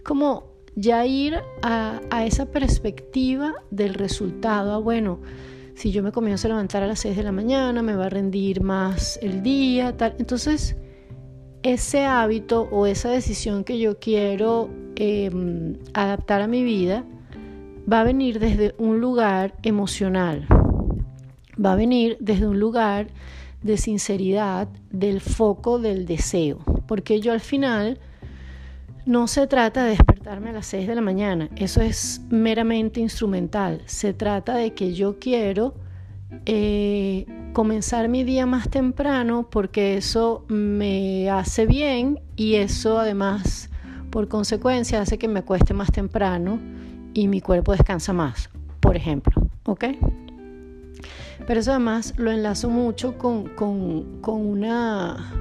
como 0.03 0.55
ya 0.75 1.05
ir 1.05 1.36
a, 1.62 2.01
a 2.10 2.25
esa 2.25 2.48
perspectiva 2.48 3.53
del 3.70 3.94
resultado, 3.94 4.74
ah, 4.74 4.77
bueno, 4.77 5.20
si 5.75 5.91
yo 5.91 6.01
me 6.01 6.12
comienzo 6.12 6.48
a 6.48 6.50
levantar 6.50 6.84
a 6.84 6.88
las 6.88 7.00
6 7.00 7.17
de 7.17 7.24
la 7.24 7.32
mañana, 7.32 7.82
me 7.82 7.96
va 7.96 8.05
a 8.05 8.10
rendir 8.10 8.62
más 8.62 9.20
el 9.22 9.44
día, 9.44 9.96
tal. 9.96 10.15
Entonces, 10.20 10.75
ese 11.63 12.05
hábito 12.05 12.67
o 12.72 12.86
esa 12.86 13.10
decisión 13.10 13.63
que 13.63 13.77
yo 13.77 14.00
quiero 14.00 14.70
em, 14.96 15.77
adaptar 15.94 16.41
a 16.41 16.48
mi 16.48 16.63
vida 16.63 17.03
va 17.91 18.01
a 18.01 18.03
venir 18.03 18.39
desde 18.39 18.74
un 18.77 19.01
lugar 19.01 19.53
emocional, 19.63 20.48
va 21.63 21.74
a 21.74 21.75
venir 21.75 22.17
desde 22.20 22.48
un 22.48 22.60
lugar 22.60 23.08
de 23.62 23.77
sinceridad, 23.77 24.70
del 24.91 25.22
foco 25.22 25.79
del 25.79 26.05
deseo, 26.05 26.60
porque 26.88 27.20
yo 27.20 27.34
al 27.34 27.41
final 27.41 28.00
no 29.06 29.28
se 29.28 29.48
trata 29.48 29.84
de 29.84 29.92
despertarme 29.92 30.50
a 30.50 30.54
las 30.54 30.66
6 30.68 30.88
de 30.88 30.96
la 30.96 31.02
mañana, 31.02 31.50
eso 31.56 31.82
es 31.82 32.22
meramente 32.30 33.00
instrumental. 33.00 33.82
Se 33.86 34.14
trata 34.14 34.56
de 34.56 34.74
que 34.74 34.94
yo 34.94 35.20
quiero 35.20 35.76
eh, 36.46 37.26
comenzar 37.54 38.10
mi 38.10 38.24
día 38.24 38.46
más 38.46 38.70
temprano 38.70 39.48
porque 39.50 39.98
eso 39.98 40.44
me 40.48 41.30
hace 41.30 41.66
bien 41.66 42.20
y 42.36 42.56
eso 42.56 43.00
además 43.00 43.70
por 44.10 44.28
consecuencia 44.28 45.02
hace 45.02 45.18
que 45.18 45.28
me 45.28 45.40
acueste 45.40 45.74
más 45.74 45.92
temprano 45.92 46.60
y 47.14 47.28
mi 47.28 47.42
cuerpo 47.42 47.74
descansa 47.74 48.12
más, 48.12 48.50
por 48.80 48.96
ejemplo. 48.96 49.34
¿Ok? 49.66 49.86
Pero 51.46 51.60
eso 51.60 51.72
además 51.72 52.14
lo 52.18 52.32
enlazo 52.32 52.70
mucho 52.70 53.18
con, 53.18 53.46
con 53.56 54.46
una 54.46 55.32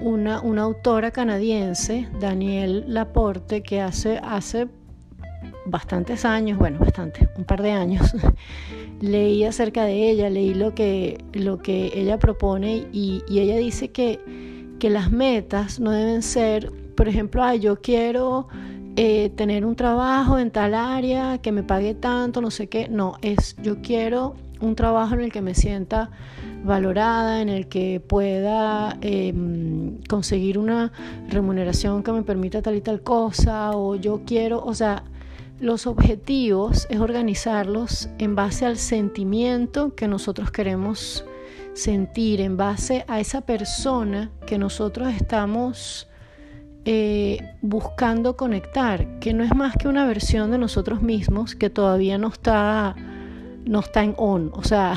una, 0.00 0.62
autora 0.62 1.10
canadiense, 1.10 2.08
Danielle 2.20 2.84
Laporte, 2.86 3.62
que 3.62 3.80
hace, 3.80 4.18
hace 4.22 4.68
bastantes 5.66 6.24
años, 6.24 6.58
bueno, 6.58 6.78
bastante, 6.78 7.28
un 7.36 7.44
par 7.44 7.62
de 7.62 7.72
años, 7.72 8.14
leí 9.00 9.44
acerca 9.44 9.84
de 9.84 10.10
ella, 10.10 10.30
leí 10.30 10.54
lo 10.54 10.74
que, 10.74 11.22
lo 11.32 11.58
que 11.58 11.92
ella 11.94 12.18
propone 12.18 12.86
y, 12.92 13.22
ella 13.30 13.56
dice 13.56 13.90
que, 13.90 14.20
que, 14.78 14.90
las 14.90 15.10
metas 15.10 15.80
no 15.80 15.90
deben 15.90 16.22
ser, 16.22 16.72
por 16.96 17.08
ejemplo, 17.08 17.42
ay, 17.42 17.60
yo 17.60 17.80
quiero 17.80 18.48
eh, 18.96 19.30
tener 19.36 19.64
un 19.64 19.76
trabajo 19.76 20.38
en 20.38 20.50
tal 20.50 20.74
área 20.74 21.38
que 21.38 21.52
me 21.52 21.62
pague 21.62 21.94
tanto, 21.94 22.40
no 22.40 22.50
sé 22.50 22.68
qué, 22.68 22.88
no, 22.88 23.16
es 23.22 23.56
yo 23.62 23.80
quiero 23.82 24.34
un 24.60 24.74
trabajo 24.74 25.14
en 25.14 25.20
el 25.22 25.32
que 25.32 25.40
me 25.40 25.54
sienta 25.54 26.10
valorada, 26.64 27.40
en 27.40 27.48
el 27.48 27.68
que 27.68 28.00
pueda 28.00 28.96
em, 29.00 29.98
conseguir 30.08 30.58
una 30.58 30.92
remuneración 31.28 32.02
que 32.02 32.12
me 32.12 32.22
permita 32.22 32.62
tal 32.62 32.76
y 32.76 32.80
tal 32.80 33.02
cosa, 33.02 33.70
o 33.72 33.96
yo 33.96 34.22
quiero, 34.26 34.62
o 34.64 34.74
sea, 34.74 35.04
los 35.60 35.86
objetivos 35.86 36.86
es 36.90 37.00
organizarlos 37.00 38.08
en 38.18 38.34
base 38.34 38.64
al 38.64 38.76
sentimiento 38.76 39.94
que 39.94 40.08
nosotros 40.08 40.50
queremos 40.50 41.24
sentir, 41.74 42.40
en 42.40 42.56
base 42.56 43.04
a 43.08 43.20
esa 43.20 43.42
persona 43.42 44.30
que 44.46 44.58
nosotros 44.58 45.12
estamos 45.14 46.08
eh, 46.86 47.38
buscando 47.60 48.36
conectar, 48.36 49.18
que 49.20 49.34
no 49.34 49.44
es 49.44 49.54
más 49.54 49.76
que 49.76 49.86
una 49.86 50.06
versión 50.06 50.50
de 50.50 50.58
nosotros 50.58 51.02
mismos 51.02 51.54
que 51.54 51.68
todavía 51.68 52.16
no 52.16 52.28
está 52.28 52.96
no 53.64 53.80
está 53.80 54.04
en 54.04 54.14
on. 54.16 54.50
O 54.54 54.64
sea, 54.64 54.94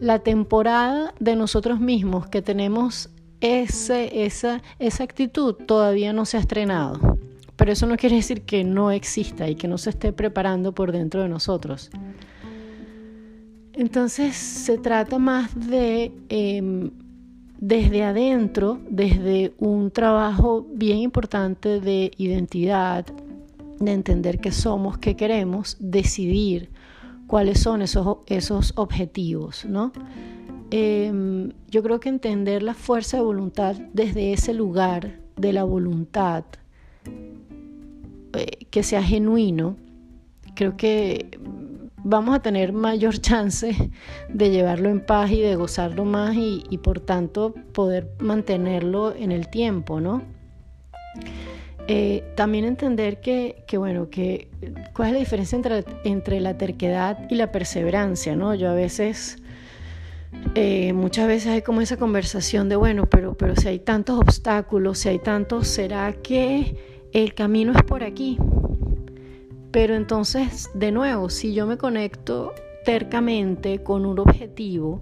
la 0.00 0.20
temporada 0.20 1.14
de 1.20 1.36
nosotros 1.36 1.80
mismos 1.80 2.26
que 2.28 2.42
tenemos 2.42 3.10
ese, 3.40 4.24
esa, 4.24 4.62
esa 4.78 5.04
actitud 5.04 5.54
todavía 5.54 6.12
no 6.12 6.24
se 6.24 6.36
ha 6.36 6.40
estrenado. 6.40 7.18
Pero 7.56 7.72
eso 7.72 7.86
no 7.86 7.96
quiere 7.96 8.16
decir 8.16 8.42
que 8.42 8.64
no 8.64 8.90
exista 8.90 9.48
y 9.48 9.54
que 9.54 9.68
no 9.68 9.78
se 9.78 9.90
esté 9.90 10.12
preparando 10.12 10.72
por 10.72 10.92
dentro 10.92 11.22
de 11.22 11.28
nosotros. 11.28 11.90
Entonces 13.74 14.36
se 14.36 14.78
trata 14.78 15.18
más 15.18 15.54
de 15.68 16.12
em, 16.28 16.90
desde 17.58 18.02
adentro, 18.02 18.80
desde 18.90 19.54
un 19.58 19.92
trabajo 19.92 20.66
bien 20.74 20.98
importante 20.98 21.80
de 21.80 22.10
identidad, 22.16 23.06
de 23.78 23.92
entender 23.92 24.40
qué 24.40 24.50
somos, 24.50 24.98
qué 24.98 25.14
queremos, 25.14 25.76
decidir 25.78 26.70
cuáles 27.32 27.60
son 27.60 27.80
esos, 27.80 28.18
esos 28.26 28.74
objetivos, 28.76 29.64
¿no? 29.64 29.90
Em, 30.70 31.52
yo 31.70 31.82
creo 31.82 31.98
que 31.98 32.10
entender 32.10 32.62
la 32.62 32.74
fuerza 32.74 33.16
de 33.16 33.22
voluntad 33.22 33.74
desde 33.94 34.34
ese 34.34 34.52
lugar 34.52 35.18
de 35.36 35.54
la 35.54 35.64
voluntad, 35.64 36.44
eh, 38.34 38.66
que 38.70 38.82
sea 38.82 39.02
genuino, 39.02 39.76
creo 40.54 40.76
que 40.76 41.38
vamos 42.04 42.34
a 42.34 42.40
tener 42.40 42.74
mayor 42.74 43.18
chance 43.22 43.90
de 44.28 44.50
llevarlo 44.50 44.90
en 44.90 45.00
paz 45.00 45.30
y 45.30 45.40
de 45.40 45.56
gozarlo 45.56 46.04
más 46.04 46.36
y, 46.36 46.64
y 46.68 46.76
por 46.76 47.00
tanto 47.00 47.54
poder 47.72 48.10
mantenerlo 48.18 49.14
en 49.14 49.32
el 49.32 49.48
tiempo, 49.48 50.02
¿no? 50.02 50.20
Eh, 51.88 52.22
también 52.36 52.64
entender 52.64 53.20
que, 53.20 53.64
bueno, 53.76 54.08
que 54.08 54.48
cuál 54.94 55.08
es 55.08 55.14
la 55.14 55.18
diferencia 55.18 55.56
entre, 55.56 55.84
entre, 56.04 56.40
la 56.40 56.56
terquedad 56.56 57.28
y 57.28 57.34
la 57.34 57.50
perseverancia, 57.50 58.36
¿no? 58.36 58.54
Yo 58.54 58.70
a 58.70 58.74
veces, 58.74 59.38
eh, 60.54 60.92
muchas 60.92 61.26
veces 61.26 61.48
hay 61.48 61.62
como 61.62 61.80
esa 61.80 61.96
conversación 61.96 62.68
de, 62.68 62.76
bueno, 62.76 63.06
pero, 63.06 63.34
pero 63.34 63.56
si 63.56 63.68
hay 63.68 63.80
tantos 63.80 64.18
obstáculos, 64.18 64.98
si 64.98 65.08
hay 65.08 65.18
tantos, 65.18 65.66
¿será 65.66 66.12
que 66.12 67.08
el 67.12 67.34
camino 67.34 67.72
es 67.72 67.82
por 67.82 68.04
aquí? 68.04 68.38
Pero 69.72 69.96
entonces, 69.96 70.70
de 70.74 70.92
nuevo, 70.92 71.30
si 71.30 71.52
yo 71.52 71.66
me 71.66 71.78
conecto 71.78 72.54
tercamente 72.84 73.82
con 73.82 74.06
un 74.06 74.18
objetivo, 74.20 75.00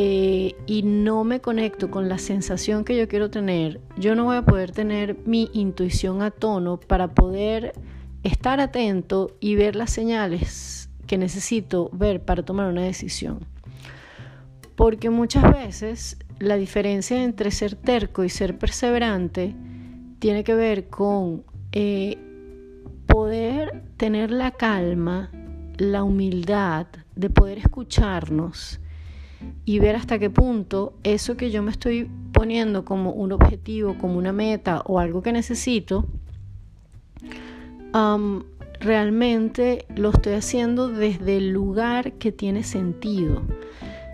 eh, 0.00 0.54
y 0.64 0.84
no 0.84 1.24
me 1.24 1.40
conecto 1.40 1.90
con 1.90 2.08
la 2.08 2.18
sensación 2.18 2.84
que 2.84 2.96
yo 2.96 3.08
quiero 3.08 3.30
tener, 3.30 3.80
yo 3.96 4.14
no 4.14 4.26
voy 4.26 4.36
a 4.36 4.44
poder 4.44 4.70
tener 4.70 5.16
mi 5.26 5.50
intuición 5.52 6.22
a 6.22 6.30
tono 6.30 6.78
para 6.78 7.14
poder 7.14 7.72
estar 8.22 8.60
atento 8.60 9.36
y 9.40 9.56
ver 9.56 9.74
las 9.74 9.90
señales 9.90 10.88
que 11.08 11.18
necesito 11.18 11.90
ver 11.92 12.24
para 12.24 12.44
tomar 12.44 12.68
una 12.68 12.82
decisión. 12.82 13.40
Porque 14.76 15.10
muchas 15.10 15.52
veces 15.52 16.16
la 16.38 16.54
diferencia 16.54 17.20
entre 17.24 17.50
ser 17.50 17.74
terco 17.74 18.22
y 18.22 18.28
ser 18.28 18.56
perseverante 18.56 19.56
tiene 20.20 20.44
que 20.44 20.54
ver 20.54 20.86
con 20.90 21.42
eh, 21.72 22.18
poder 23.06 23.82
tener 23.96 24.30
la 24.30 24.52
calma, 24.52 25.32
la 25.76 26.04
humildad 26.04 26.86
de 27.16 27.30
poder 27.30 27.58
escucharnos 27.58 28.78
y 29.64 29.78
ver 29.78 29.96
hasta 29.96 30.18
qué 30.18 30.30
punto 30.30 30.94
eso 31.02 31.36
que 31.36 31.50
yo 31.50 31.62
me 31.62 31.70
estoy 31.70 32.10
poniendo 32.32 32.84
como 32.84 33.12
un 33.12 33.32
objetivo, 33.32 33.96
como 33.98 34.18
una 34.18 34.32
meta 34.32 34.82
o 34.86 34.98
algo 34.98 35.22
que 35.22 35.32
necesito, 35.32 36.06
realmente 38.80 39.86
lo 39.96 40.10
estoy 40.10 40.34
haciendo 40.34 40.88
desde 40.88 41.36
el 41.36 41.50
lugar 41.50 42.12
que 42.12 42.32
tiene 42.32 42.62
sentido. 42.62 43.42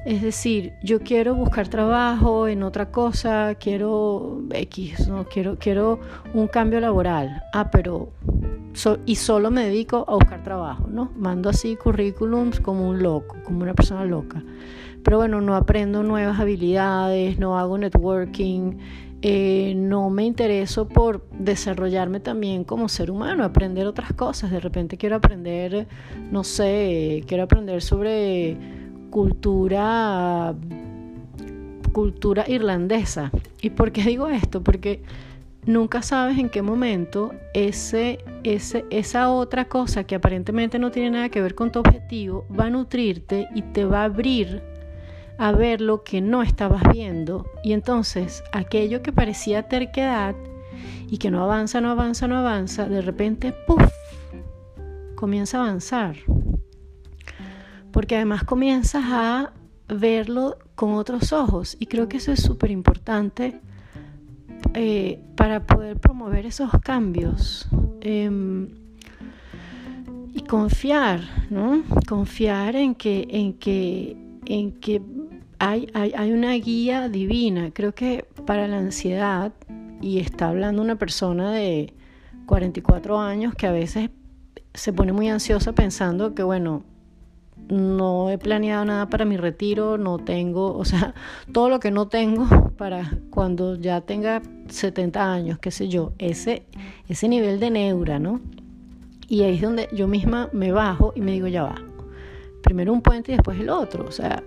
Es 0.06 0.20
decir, 0.20 0.74
yo 0.82 1.00
quiero 1.00 1.34
buscar 1.34 1.68
trabajo 1.68 2.46
en 2.46 2.62
otra 2.62 2.90
cosa, 2.90 3.54
quiero 3.54 4.42
X, 4.50 5.08
¿no? 5.08 5.24
quiero, 5.24 5.56
quiero 5.58 5.98
un 6.34 6.46
cambio 6.46 6.78
laboral. 6.80 7.42
Ah, 7.54 7.70
pero 7.70 8.10
y 9.06 9.14
solo 9.16 9.50
me 9.50 9.64
dedico 9.64 10.04
a 10.08 10.14
buscar 10.14 10.42
trabajo, 10.42 10.88
¿no? 10.90 11.10
Mando 11.16 11.48
así 11.48 11.76
currículums 11.76 12.60
como 12.60 12.88
un 12.88 13.02
loco, 13.02 13.36
como 13.44 13.62
una 13.62 13.72
persona 13.72 14.04
loca. 14.04 14.42
Pero 15.04 15.18
bueno, 15.18 15.40
no 15.40 15.54
aprendo 15.54 16.02
nuevas 16.02 16.40
habilidades, 16.40 17.38
no 17.38 17.58
hago 17.58 17.78
networking, 17.78 18.78
eh, 19.22 19.74
no 19.76 20.10
me 20.10 20.24
intereso 20.24 20.88
por 20.88 21.26
desarrollarme 21.38 22.20
también 22.20 22.64
como 22.64 22.88
ser 22.88 23.10
humano, 23.10 23.44
aprender 23.44 23.86
otras 23.86 24.12
cosas. 24.14 24.50
De 24.50 24.60
repente 24.60 24.96
quiero 24.96 25.16
aprender, 25.16 25.86
no 26.32 26.42
sé, 26.42 27.22
quiero 27.26 27.44
aprender 27.44 27.80
sobre 27.82 28.56
cultura 29.10 30.54
cultura 31.92 32.44
irlandesa. 32.48 33.30
¿Y 33.62 33.70
por 33.70 33.92
qué 33.92 34.02
digo 34.02 34.28
esto? 34.28 34.62
Porque 34.62 35.00
nunca 35.64 36.02
sabes 36.02 36.38
en 36.38 36.50
qué 36.50 36.60
momento 36.60 37.32
ese, 37.54 38.18
ese, 38.42 38.84
esa 38.90 39.30
otra 39.30 39.66
cosa 39.66 40.04
que 40.04 40.16
aparentemente 40.16 40.78
no 40.78 40.90
tiene 40.90 41.12
nada 41.12 41.30
que 41.30 41.40
ver 41.40 41.54
con 41.54 41.72
tu 41.72 41.78
objetivo 41.78 42.44
va 42.50 42.66
a 42.66 42.70
nutrirte 42.70 43.48
y 43.54 43.62
te 43.62 43.86
va 43.86 44.02
a 44.02 44.04
abrir 44.04 44.73
a 45.38 45.52
ver 45.52 45.80
lo 45.80 46.04
que 46.04 46.20
no 46.20 46.42
estabas 46.42 46.82
viendo 46.92 47.46
y 47.62 47.72
entonces 47.72 48.44
aquello 48.52 49.02
que 49.02 49.12
parecía 49.12 49.68
terquedad 49.68 50.34
y 51.08 51.18
que 51.18 51.30
no 51.30 51.42
avanza, 51.42 51.80
no 51.80 51.90
avanza, 51.90 52.28
no 52.28 52.36
avanza, 52.36 52.88
de 52.88 53.00
repente, 53.00 53.52
¡puff!, 53.66 53.92
comienza 55.14 55.58
a 55.58 55.62
avanzar. 55.62 56.16
Porque 57.92 58.16
además 58.16 58.44
comienzas 58.44 59.04
a 59.06 59.52
verlo 59.88 60.58
con 60.74 60.94
otros 60.94 61.32
ojos 61.32 61.76
y 61.78 61.86
creo 61.86 62.08
que 62.08 62.16
eso 62.16 62.32
es 62.32 62.42
súper 62.42 62.70
importante 62.70 63.60
eh, 64.74 65.20
para 65.36 65.66
poder 65.66 65.98
promover 65.98 66.46
esos 66.46 66.70
cambios. 66.82 67.68
Em, 68.00 68.68
y 70.32 70.40
confiar, 70.42 71.20
¿no? 71.48 71.84
Confiar 72.08 72.74
en 72.74 72.96
que, 72.96 73.28
en 73.30 73.52
que 73.52 75.00
hay, 75.58 75.90
hay, 75.94 76.32
una 76.32 76.52
guía 76.54 77.08
divina. 77.08 77.70
Creo 77.72 77.94
que 77.94 78.26
para 78.46 78.68
la 78.68 78.78
ansiedad, 78.78 79.52
y 80.00 80.18
está 80.18 80.48
hablando 80.48 80.82
una 80.82 80.96
persona 80.96 81.52
de 81.52 81.92
44 82.46 83.18
años 83.20 83.54
que 83.54 83.66
a 83.66 83.72
veces 83.72 84.10
se 84.74 84.92
pone 84.92 85.12
muy 85.12 85.28
ansiosa 85.28 85.72
pensando 85.72 86.34
que, 86.34 86.42
bueno, 86.42 86.82
no 87.68 88.30
he 88.30 88.38
planeado 88.38 88.84
nada 88.84 89.08
para 89.08 89.24
mi 89.24 89.36
retiro, 89.36 89.96
no 89.96 90.18
tengo, 90.18 90.76
o 90.76 90.84
sea, 90.84 91.14
todo 91.52 91.68
lo 91.68 91.80
que 91.80 91.90
no 91.90 92.08
tengo 92.08 92.46
para 92.76 93.18
cuando 93.30 93.76
ya 93.76 94.00
tenga 94.00 94.42
70 94.68 95.32
años, 95.32 95.58
qué 95.58 95.70
sé 95.70 95.88
yo, 95.88 96.12
ese, 96.18 96.64
ese 97.08 97.28
nivel 97.28 97.60
de 97.60 97.70
neura, 97.70 98.18
¿no? 98.18 98.40
Y 99.28 99.42
ahí 99.42 99.54
es 99.54 99.62
donde 99.62 99.88
yo 99.92 100.06
misma 100.06 100.50
me 100.52 100.70
bajo 100.72 101.12
y 101.16 101.20
me 101.20 101.32
digo, 101.32 101.46
ya 101.46 101.62
va, 101.62 101.76
primero 102.62 102.92
un 102.92 103.00
puente 103.00 103.32
y 103.32 103.36
después 103.36 103.58
el 103.58 103.70
otro, 103.70 104.04
o 104.06 104.12
sea, 104.12 104.42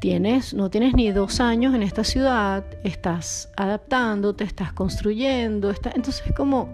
tienes, 0.00 0.54
no 0.54 0.70
tienes 0.70 0.94
ni 0.94 1.10
dos 1.10 1.40
años 1.40 1.74
en 1.74 1.82
esta 1.82 2.04
ciudad, 2.04 2.64
estás 2.84 3.50
adaptándote, 3.56 4.44
estás 4.44 4.72
construyendo, 4.72 5.70
está, 5.70 5.90
entonces 5.94 6.22
como, 6.36 6.68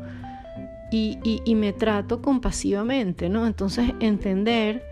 y, 0.90 1.18
y, 1.22 1.54
me 1.54 1.72
trato 1.72 2.20
compasivamente, 2.20 3.28
¿no? 3.28 3.46
Entonces 3.46 3.92
entender 4.00 4.84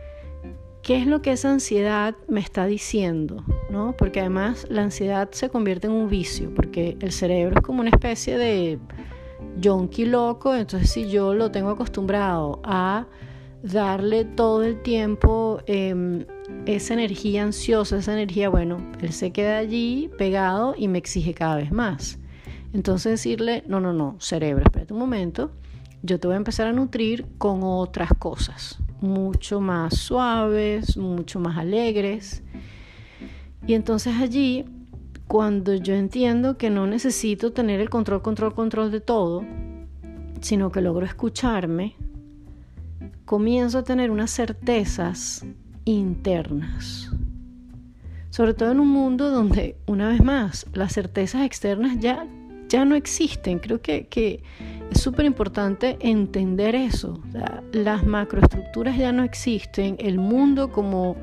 qué 0.83 0.97
es 0.97 1.07
lo 1.07 1.21
que 1.21 1.33
esa 1.33 1.51
ansiedad 1.51 2.14
me 2.27 2.40
está 2.40 2.66
diciendo, 2.66 3.45
¿no? 3.69 3.95
Porque 3.99 4.21
además 4.21 4.66
la 4.71 4.83
ansiedad 4.83 5.29
se 5.33 5.51
convierte 5.51 5.88
en 5.88 5.93
un 5.93 6.09
vicio, 6.09 6.55
porque 6.55 6.97
el 7.01 7.12
cerebro 7.12 7.57
es 7.57 7.62
como 7.62 7.81
una 7.81 7.90
especie 7.90 8.38
de 8.38 8.79
yonki 9.59 10.07
loco, 10.07 10.55
entonces 10.55 10.90
si 10.90 11.11
yo 11.11 11.35
lo 11.35 11.51
tengo 11.51 11.71
acostumbrado 11.71 12.61
a 12.64 13.07
darle 13.62 14.25
todo 14.25 14.64
el 14.64 14.81
tiempo 14.83 15.61
em, 15.66 16.25
esa 16.67 16.95
energía 16.95 17.43
ansiosa, 17.43 17.99
esa 17.99 18.13
energía, 18.13 18.49
bueno, 18.49 18.79
él 19.01 19.13
se 19.13 19.33
queda 19.33 19.59
allí 19.59 20.11
pegado 20.19 20.75
y 20.77 20.89
me 20.89 20.99
exige 20.99 21.35
cada 21.35 21.57
vez 21.57 21.73
más. 21.73 22.19
Entonces 22.73 23.13
decirle, 23.13 23.65
no, 23.67 23.81
no, 23.81 23.93
no, 23.93 24.17
cerebro, 24.21 24.65
espérate 24.65 24.93
un 24.93 25.01
momento, 25.01 25.51
yo 26.03 26.21
te 26.21 26.29
voy 26.29 26.35
a 26.35 26.39
empezar 26.39 26.67
a 26.67 26.73
nutrir 26.73 27.27
con 27.39 27.61
otras 27.63 28.11
cosas, 28.19 28.79
mucho 29.01 29.61
más 29.61 29.97
suaves, 29.97 30.97
mucho 30.97 31.41
más 31.41 31.59
alegres. 31.59 32.43
Y 33.67 33.75
entonces 33.75 34.15
allí, 34.17 34.65
cuando 35.27 35.75
yo 35.75 35.95
entiendo 35.95 36.57
que 36.57 36.71
no 36.71 36.87
necesito 36.87 37.53
tener 37.53 37.81
el 37.81 37.91
control, 37.91 38.23
control, 38.23 38.55
control 38.55 38.91
de 38.91 39.01
todo, 39.01 39.45
sino 40.41 40.71
que 40.71 40.81
logro 40.81 41.05
escucharme, 41.05 41.97
comienzo 43.25 43.79
a 43.79 43.85
tener 43.85 44.11
unas 44.11 44.31
certezas 44.31 45.45
internas. 45.85 47.11
Sobre 48.31 48.55
todo 48.55 48.71
en 48.71 48.81
un 48.81 48.88
mundo 48.88 49.31
donde, 49.31 49.77
una 49.87 50.09
vez 50.09 50.23
más, 50.23 50.66
las 50.73 50.93
certezas 50.93 51.45
externas 51.45 51.99
ya, 51.99 52.27
ya 52.69 52.85
no 52.85 52.95
existen. 52.95 53.59
Creo 53.59 53.81
que, 53.81 54.43
es 54.90 55.01
súper 55.01 55.27
importante 55.27 55.97
entender 56.01 56.75
eso. 56.75 57.21
las 57.73 58.05
macroestructuras 58.05 58.97
ya 58.97 59.12
no 59.12 59.25
existen, 59.25 59.97
el 59.99 60.19
mundo 60.19 60.71
como 60.71 61.16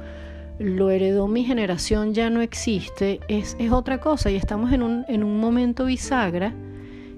lo 0.59 0.89
heredó 0.89 1.27
mi 1.27 1.43
generación 1.43 2.13
ya 2.13 2.29
no 2.29 2.41
existe, 2.41 3.19
es, 3.27 3.55
es 3.59 3.71
otra 3.71 3.99
cosa 3.99 4.31
y 4.31 4.35
estamos 4.35 4.73
en 4.73 4.81
un, 4.81 5.05
en 5.07 5.23
un 5.23 5.39
momento 5.39 5.85
bisagra 5.85 6.53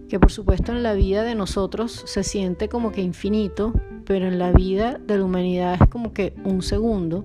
que 0.10 0.20
por 0.20 0.32
supuesto 0.32 0.72
en 0.74 0.84
la 0.84 0.94
vida 0.94 1.24
de 1.24 1.36
nosotros 1.36 2.04
se 2.06 2.24
siente 2.24 2.68
como 2.68 2.92
que 2.92 3.02
infinito, 3.02 3.74
pero 4.06 4.28
en 4.28 4.40
la 4.40 4.52
vida 4.52 4.98
de 4.98 5.18
la 5.18 5.24
humanidad 5.24 5.78
es 5.80 5.88
como 5.88 6.14
que 6.14 6.34
un 6.44 6.62
segundo. 6.62 7.24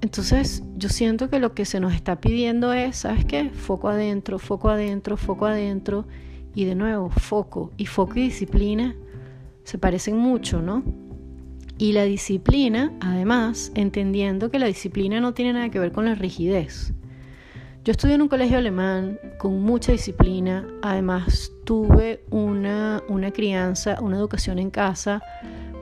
Entonces 0.00 0.62
yo 0.76 0.88
siento 0.88 1.28
que 1.28 1.40
lo 1.40 1.54
que 1.54 1.64
se 1.64 1.80
nos 1.80 1.92
está 1.92 2.20
pidiendo 2.20 2.72
es, 2.72 2.98
¿sabes 2.98 3.24
qué? 3.24 3.50
Foco 3.50 3.88
adentro, 3.88 4.38
foco 4.38 4.70
adentro, 4.70 5.16
foco 5.16 5.46
adentro 5.46 6.06
y 6.54 6.64
de 6.64 6.76
nuevo 6.76 7.10
foco. 7.10 7.72
Y 7.76 7.86
foco 7.86 8.14
y 8.16 8.22
disciplina 8.22 8.94
se 9.64 9.78
parecen 9.78 10.16
mucho, 10.16 10.62
¿no? 10.62 10.84
Y 11.76 11.92
la 11.92 12.04
disciplina, 12.04 12.92
además, 13.00 13.72
entendiendo 13.74 14.50
que 14.50 14.58
la 14.60 14.66
disciplina 14.66 15.20
no 15.20 15.34
tiene 15.34 15.52
nada 15.52 15.68
que 15.70 15.78
ver 15.78 15.92
con 15.92 16.04
la 16.04 16.14
rigidez. 16.14 16.92
Yo 17.88 17.92
estudié 17.92 18.16
en 18.16 18.20
un 18.20 18.28
colegio 18.28 18.58
alemán 18.58 19.18
con 19.38 19.62
mucha 19.62 19.92
disciplina, 19.92 20.68
además 20.82 21.52
tuve 21.64 22.22
una, 22.28 23.02
una 23.08 23.30
crianza, 23.30 23.96
una 24.02 24.18
educación 24.18 24.58
en 24.58 24.68
casa 24.68 25.22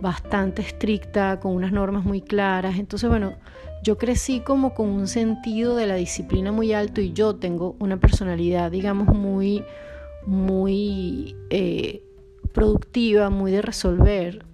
bastante 0.00 0.62
estricta, 0.62 1.40
con 1.40 1.56
unas 1.56 1.72
normas 1.72 2.04
muy 2.04 2.20
claras. 2.20 2.78
Entonces, 2.78 3.10
bueno, 3.10 3.34
yo 3.82 3.98
crecí 3.98 4.38
como 4.38 4.72
con 4.72 4.88
un 4.88 5.08
sentido 5.08 5.74
de 5.74 5.88
la 5.88 5.96
disciplina 5.96 6.52
muy 6.52 6.72
alto 6.72 7.00
y 7.00 7.12
yo 7.12 7.34
tengo 7.34 7.74
una 7.80 7.98
personalidad, 7.98 8.70
digamos, 8.70 9.08
muy, 9.08 9.64
muy 10.26 11.34
eh, 11.50 12.04
productiva, 12.52 13.30
muy 13.30 13.50
de 13.50 13.62
resolver. 13.62 14.46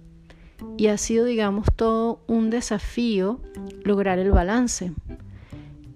Y 0.75 0.87
ha 0.87 0.97
sido, 0.97 1.25
digamos, 1.25 1.67
todo 1.75 2.19
un 2.25 2.49
desafío 2.49 3.41
lograr 3.83 4.17
el 4.17 4.31
balance. 4.31 4.91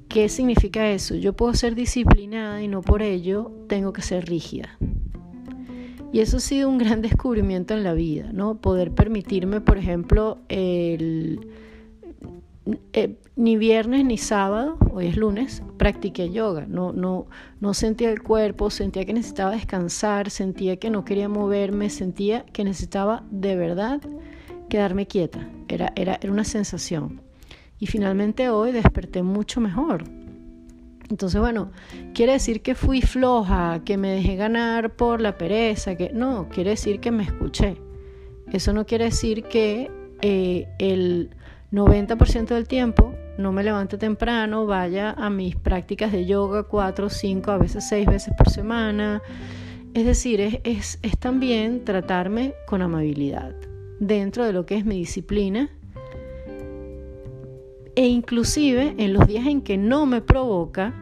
¿Qué 0.10 0.30
significa 0.30 0.89
eso? 0.89 1.15
Yo 1.15 1.34
puedo 1.34 1.54
ser 1.54 1.76
disciplinada 1.76 2.62
y 2.62 2.67
no 2.67 2.82
por 2.82 3.02
ello 3.02 3.52
tengo 3.67 3.93
que 3.93 4.02
ser 4.02 4.26
rígida. 4.26 4.78
Y 6.13 6.22
eso 6.22 6.38
ha 6.38 6.39
sido 6.39 6.70
un 6.70 6.78
gran 6.78 7.02
descubrimiento 7.04 7.74
en 7.74 7.84
la 7.84 7.93
vida, 7.93 8.32
¿no? 8.32 8.56
Poder 8.56 8.91
permitirme, 8.91 9.62
por 9.62 9.78
ejemplo, 9.78 10.39
el, 10.48 11.48
eh, 12.93 13.15
ni 13.36 13.58
viernes 13.58 14.06
ni 14.06 14.17
sábado, 14.17 14.78
hoy 14.91 15.08
es 15.08 15.17
lunes, 15.17 15.62
practiqué 15.78 16.32
yoga. 16.32 16.65
No, 16.67 16.93
no, 16.93 17.28
no 17.60 17.74
sentía 17.74 18.10
el 18.10 18.24
cuerpo, 18.24 18.70
sentía 18.70 19.06
que 19.06 19.13
necesitaba 19.13 19.52
descansar, 19.52 20.30
sentía 20.30 20.78
que 20.78 20.89
no 20.89 21.06
quería 21.06 21.30
moverme, 21.30 21.89
sentía 21.89 22.46
que 22.46 22.63
necesitaba 22.63 23.24
de 23.30 23.56
verdad 23.56 24.02
quedarme 24.70 25.06
quieta. 25.06 25.50
Era, 25.67 25.93
era, 25.96 26.17
era 26.22 26.32
una 26.32 26.46
sensación. 26.46 27.27
Y 27.80 27.88
finalmente 27.88 28.50
hoy 28.50 28.72
desperté 28.72 29.24
mucho 29.24 29.62
mejor. 29.62 30.04
Entonces, 31.10 31.40
bueno, 31.40 31.72
quiere 32.13 32.34
decir 32.34 32.62
que 32.62 32.76
fui 32.76 33.02
floja, 33.02 33.82
que 33.86 33.98
me 33.98 34.10
dejé 34.10 34.36
ganar 34.36 34.96
por 34.96 35.22
la 35.22 35.38
pereza, 35.38 35.96
que 35.96 36.12
no, 36.13 36.50
quiere 36.50 36.72
decir 36.72 37.00
que 37.00 37.12
me 37.12 37.24
escuché. 37.24 37.78
Eso 38.52 38.74
no 38.74 38.86
quiere 38.86 39.06
decir 39.06 39.44
que 39.44 39.90
eh, 40.22 40.68
el, 40.80 41.30
90% 41.72 42.48
del 42.48 42.68
tiempo 42.68 43.13
no 43.38 43.52
me 43.52 43.63
levante 43.63 43.98
temprano, 43.98 44.66
vaya 44.66 45.12
a 45.12 45.30
mis 45.30 45.56
prácticas 45.56 46.12
de 46.12 46.26
yoga 46.26 46.63
cuatro, 46.63 47.10
cinco, 47.10 47.52
a 47.52 47.58
veces 47.58 47.88
seis 47.88 48.08
veces 48.08 48.34
por 48.38 48.50
semana. 48.50 49.22
Es 49.94 50.06
decir, 50.06 50.62
es 50.63 51.00
también 51.20 51.84
tratarme 51.84 52.54
con 52.68 52.82
amabilidad 52.82 53.54
dentro 54.00 54.46
de 54.46 54.54
lo 54.54 54.66
que 54.66 54.76
es 54.78 54.86
mi 54.86 54.98
disciplina 54.98 55.70
e 57.97 58.05
inclusive 58.05 58.93
en 58.99 59.12
los 59.12 59.25
días 59.25 59.47
en 59.47 59.63
que 59.63 59.75
no 59.75 60.05
me 60.05 60.21
provoca 60.21 60.93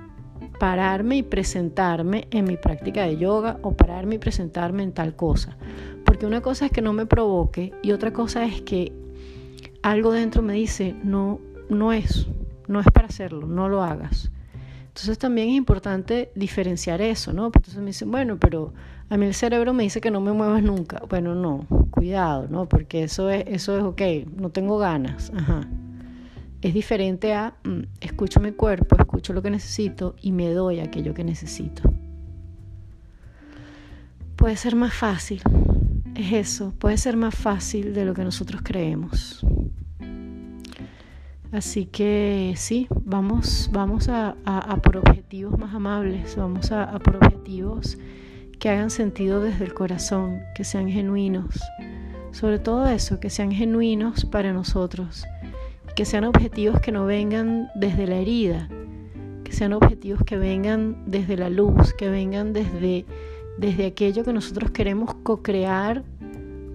pararme 0.59 1.17
y 1.17 1.23
presentarme 1.23 2.29
en 2.31 2.45
mi 2.45 2.55
práctica 2.55 3.03
de 3.03 3.17
yoga 3.17 3.59
o 3.63 3.73
pararme 3.73 4.15
y 4.15 4.17
presentarme 4.17 4.81
en 4.81 4.93
tal 4.93 5.13
cosa. 5.13 5.57
Porque 6.05 6.25
una 6.25 6.39
cosa 6.39 6.67
es 6.67 6.71
que 6.71 6.81
no 6.81 6.93
me 6.93 7.05
provoque 7.05 7.73
y 7.83 7.91
otra 7.91 8.13
cosa 8.13 8.45
es 8.45 8.61
que 8.61 8.93
algo 9.81 10.13
dentro 10.13 10.41
me 10.41 10.53
dice, 10.53 10.95
no, 11.03 11.41
no 11.67 11.91
es, 11.91 12.27
no 12.69 12.79
es 12.79 12.85
para 12.93 13.07
hacerlo, 13.07 13.45
no 13.45 13.67
lo 13.67 13.83
hagas. 13.83 14.31
Entonces 14.87 15.17
también 15.17 15.49
es 15.49 15.55
importante 15.55 16.31
diferenciar 16.33 17.01
eso, 17.01 17.33
¿no? 17.33 17.51
Porque 17.51 17.71
entonces 17.71 17.81
me 17.81 17.87
dicen, 17.87 18.09
bueno, 18.09 18.37
pero 18.39 18.73
a 19.09 19.17
mí 19.17 19.25
el 19.25 19.33
cerebro 19.33 19.73
me 19.73 19.83
dice 19.83 19.99
que 19.99 20.11
no 20.11 20.21
me 20.21 20.31
muevas 20.31 20.63
nunca. 20.63 21.03
Bueno, 21.09 21.35
no, 21.35 21.67
cuidado, 21.91 22.47
¿no? 22.49 22.69
Porque 22.69 23.03
eso 23.03 23.29
es, 23.29 23.43
eso 23.47 23.77
es 23.77 23.83
ok, 23.83 24.01
no 24.37 24.49
tengo 24.51 24.77
ganas. 24.77 25.33
Ajá. 25.35 25.67
Es 26.65 26.73
diferente 26.73 27.31
a 27.31 27.53
mm, 27.63 27.81
escucho 28.01 28.39
mi 28.39 28.51
cuerpo, 28.51 28.95
escucho 28.97 29.33
lo 29.33 29.43
que 29.43 29.51
necesito 29.51 30.15
y 30.19 30.31
me 30.31 30.49
doy 30.49 30.79
aquello 30.79 31.13
que 31.13 31.23
necesito. 31.23 31.83
Puede 34.35 34.55
ser 34.55 34.75
más 34.75 34.91
fácil, 34.91 35.43
es 36.15 36.33
eso, 36.33 36.73
puede 36.79 36.97
ser 36.97 37.17
más 37.17 37.35
fácil 37.35 37.93
de 37.93 38.03
lo 38.03 38.15
que 38.15 38.23
nosotros 38.23 38.63
creemos. 38.63 39.45
Así 41.51 41.85
que 41.85 42.55
sí, 42.57 42.87
vamos, 43.03 43.69
vamos 43.71 44.09
a, 44.09 44.35
por 44.81 44.97
objetivos 44.97 45.59
más 45.59 45.71
amables, 45.71 46.35
vamos 46.35 46.71
a, 46.71 46.97
por 46.97 47.17
objetivos 47.17 47.99
que 48.59 48.69
hagan 48.69 48.89
sentido 48.89 49.39
desde 49.39 49.65
el 49.65 49.75
corazón, 49.75 50.39
que 50.55 50.63
sean 50.63 50.89
genuinos. 50.89 51.61
Sobre 52.31 52.57
todo 52.57 52.87
eso, 52.87 53.19
que 53.19 53.29
sean 53.29 53.51
genuinos 53.51 54.25
para 54.25 54.51
nosotros, 54.51 55.25
que 55.95 56.03
sean 56.03 56.25
objetivos 56.25 56.79
que 56.81 56.91
no 56.91 57.05
vengan 57.05 57.69
desde 57.73 58.05
la 58.05 58.17
herida, 58.17 58.69
que 59.45 59.53
sean 59.53 59.71
objetivos 59.71 60.21
que 60.25 60.37
vengan 60.37 61.03
desde 61.05 61.37
la 61.37 61.49
luz, 61.49 61.93
que 61.93 62.09
vengan 62.09 62.51
desde, 62.51 63.05
desde 63.57 63.85
aquello 63.85 64.25
que 64.25 64.33
nosotros 64.33 64.71
queremos 64.71 65.15
co-crear 65.23 66.03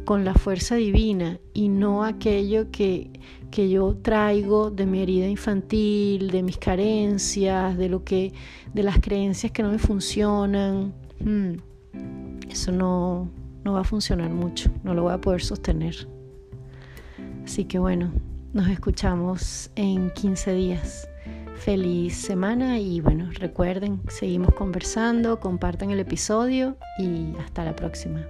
con 0.07 0.25
la 0.25 0.35
fuerza 0.35 0.77
divina 0.77 1.39
y 1.53 1.69
no 1.69 2.03
aquello 2.03 2.71
que, 2.71 3.11
que 3.51 3.69
yo 3.69 3.95
traigo 3.97 4.71
de 4.71 4.87
mi 4.87 5.03
herida 5.03 5.29
infantil, 5.29 6.31
de 6.31 6.43
mis 6.43 6.57
carencias, 6.57 7.77
de 7.77 7.91
lo 7.91 8.03
que, 8.05 8.33
de 8.73 8.83
las 8.83 9.01
creencias 9.01 9.53
que 9.53 9.63
no 9.63 9.71
me 9.71 9.79
funcionan. 9.79 10.95
Hmm, 11.23 11.57
eso 12.51 12.73
no, 12.73 13.29
no 13.65 13.75
va 13.75 13.81
a 13.81 13.85
funcionar 13.85 14.31
mucho, 14.31 14.71
no 14.83 14.95
lo 14.95 15.03
voy 15.03 15.13
a 15.13 15.21
poder 15.21 15.43
sostener. 15.43 16.09
Así 17.45 17.67
que 17.67 17.79
bueno, 17.79 18.11
nos 18.53 18.67
escuchamos 18.69 19.71
en 19.77 20.11
15 20.11 20.55
días. 20.55 21.09
Feliz 21.55 22.17
semana 22.17 22.81
y 22.81 23.01
bueno, 23.01 23.31
recuerden, 23.35 24.01
seguimos 24.09 24.55
conversando, 24.55 25.39
compartan 25.39 25.91
el 25.91 26.01
episodio 26.01 26.77
y 26.99 27.37
hasta 27.39 27.65
la 27.65 27.77
próxima. 27.77 28.27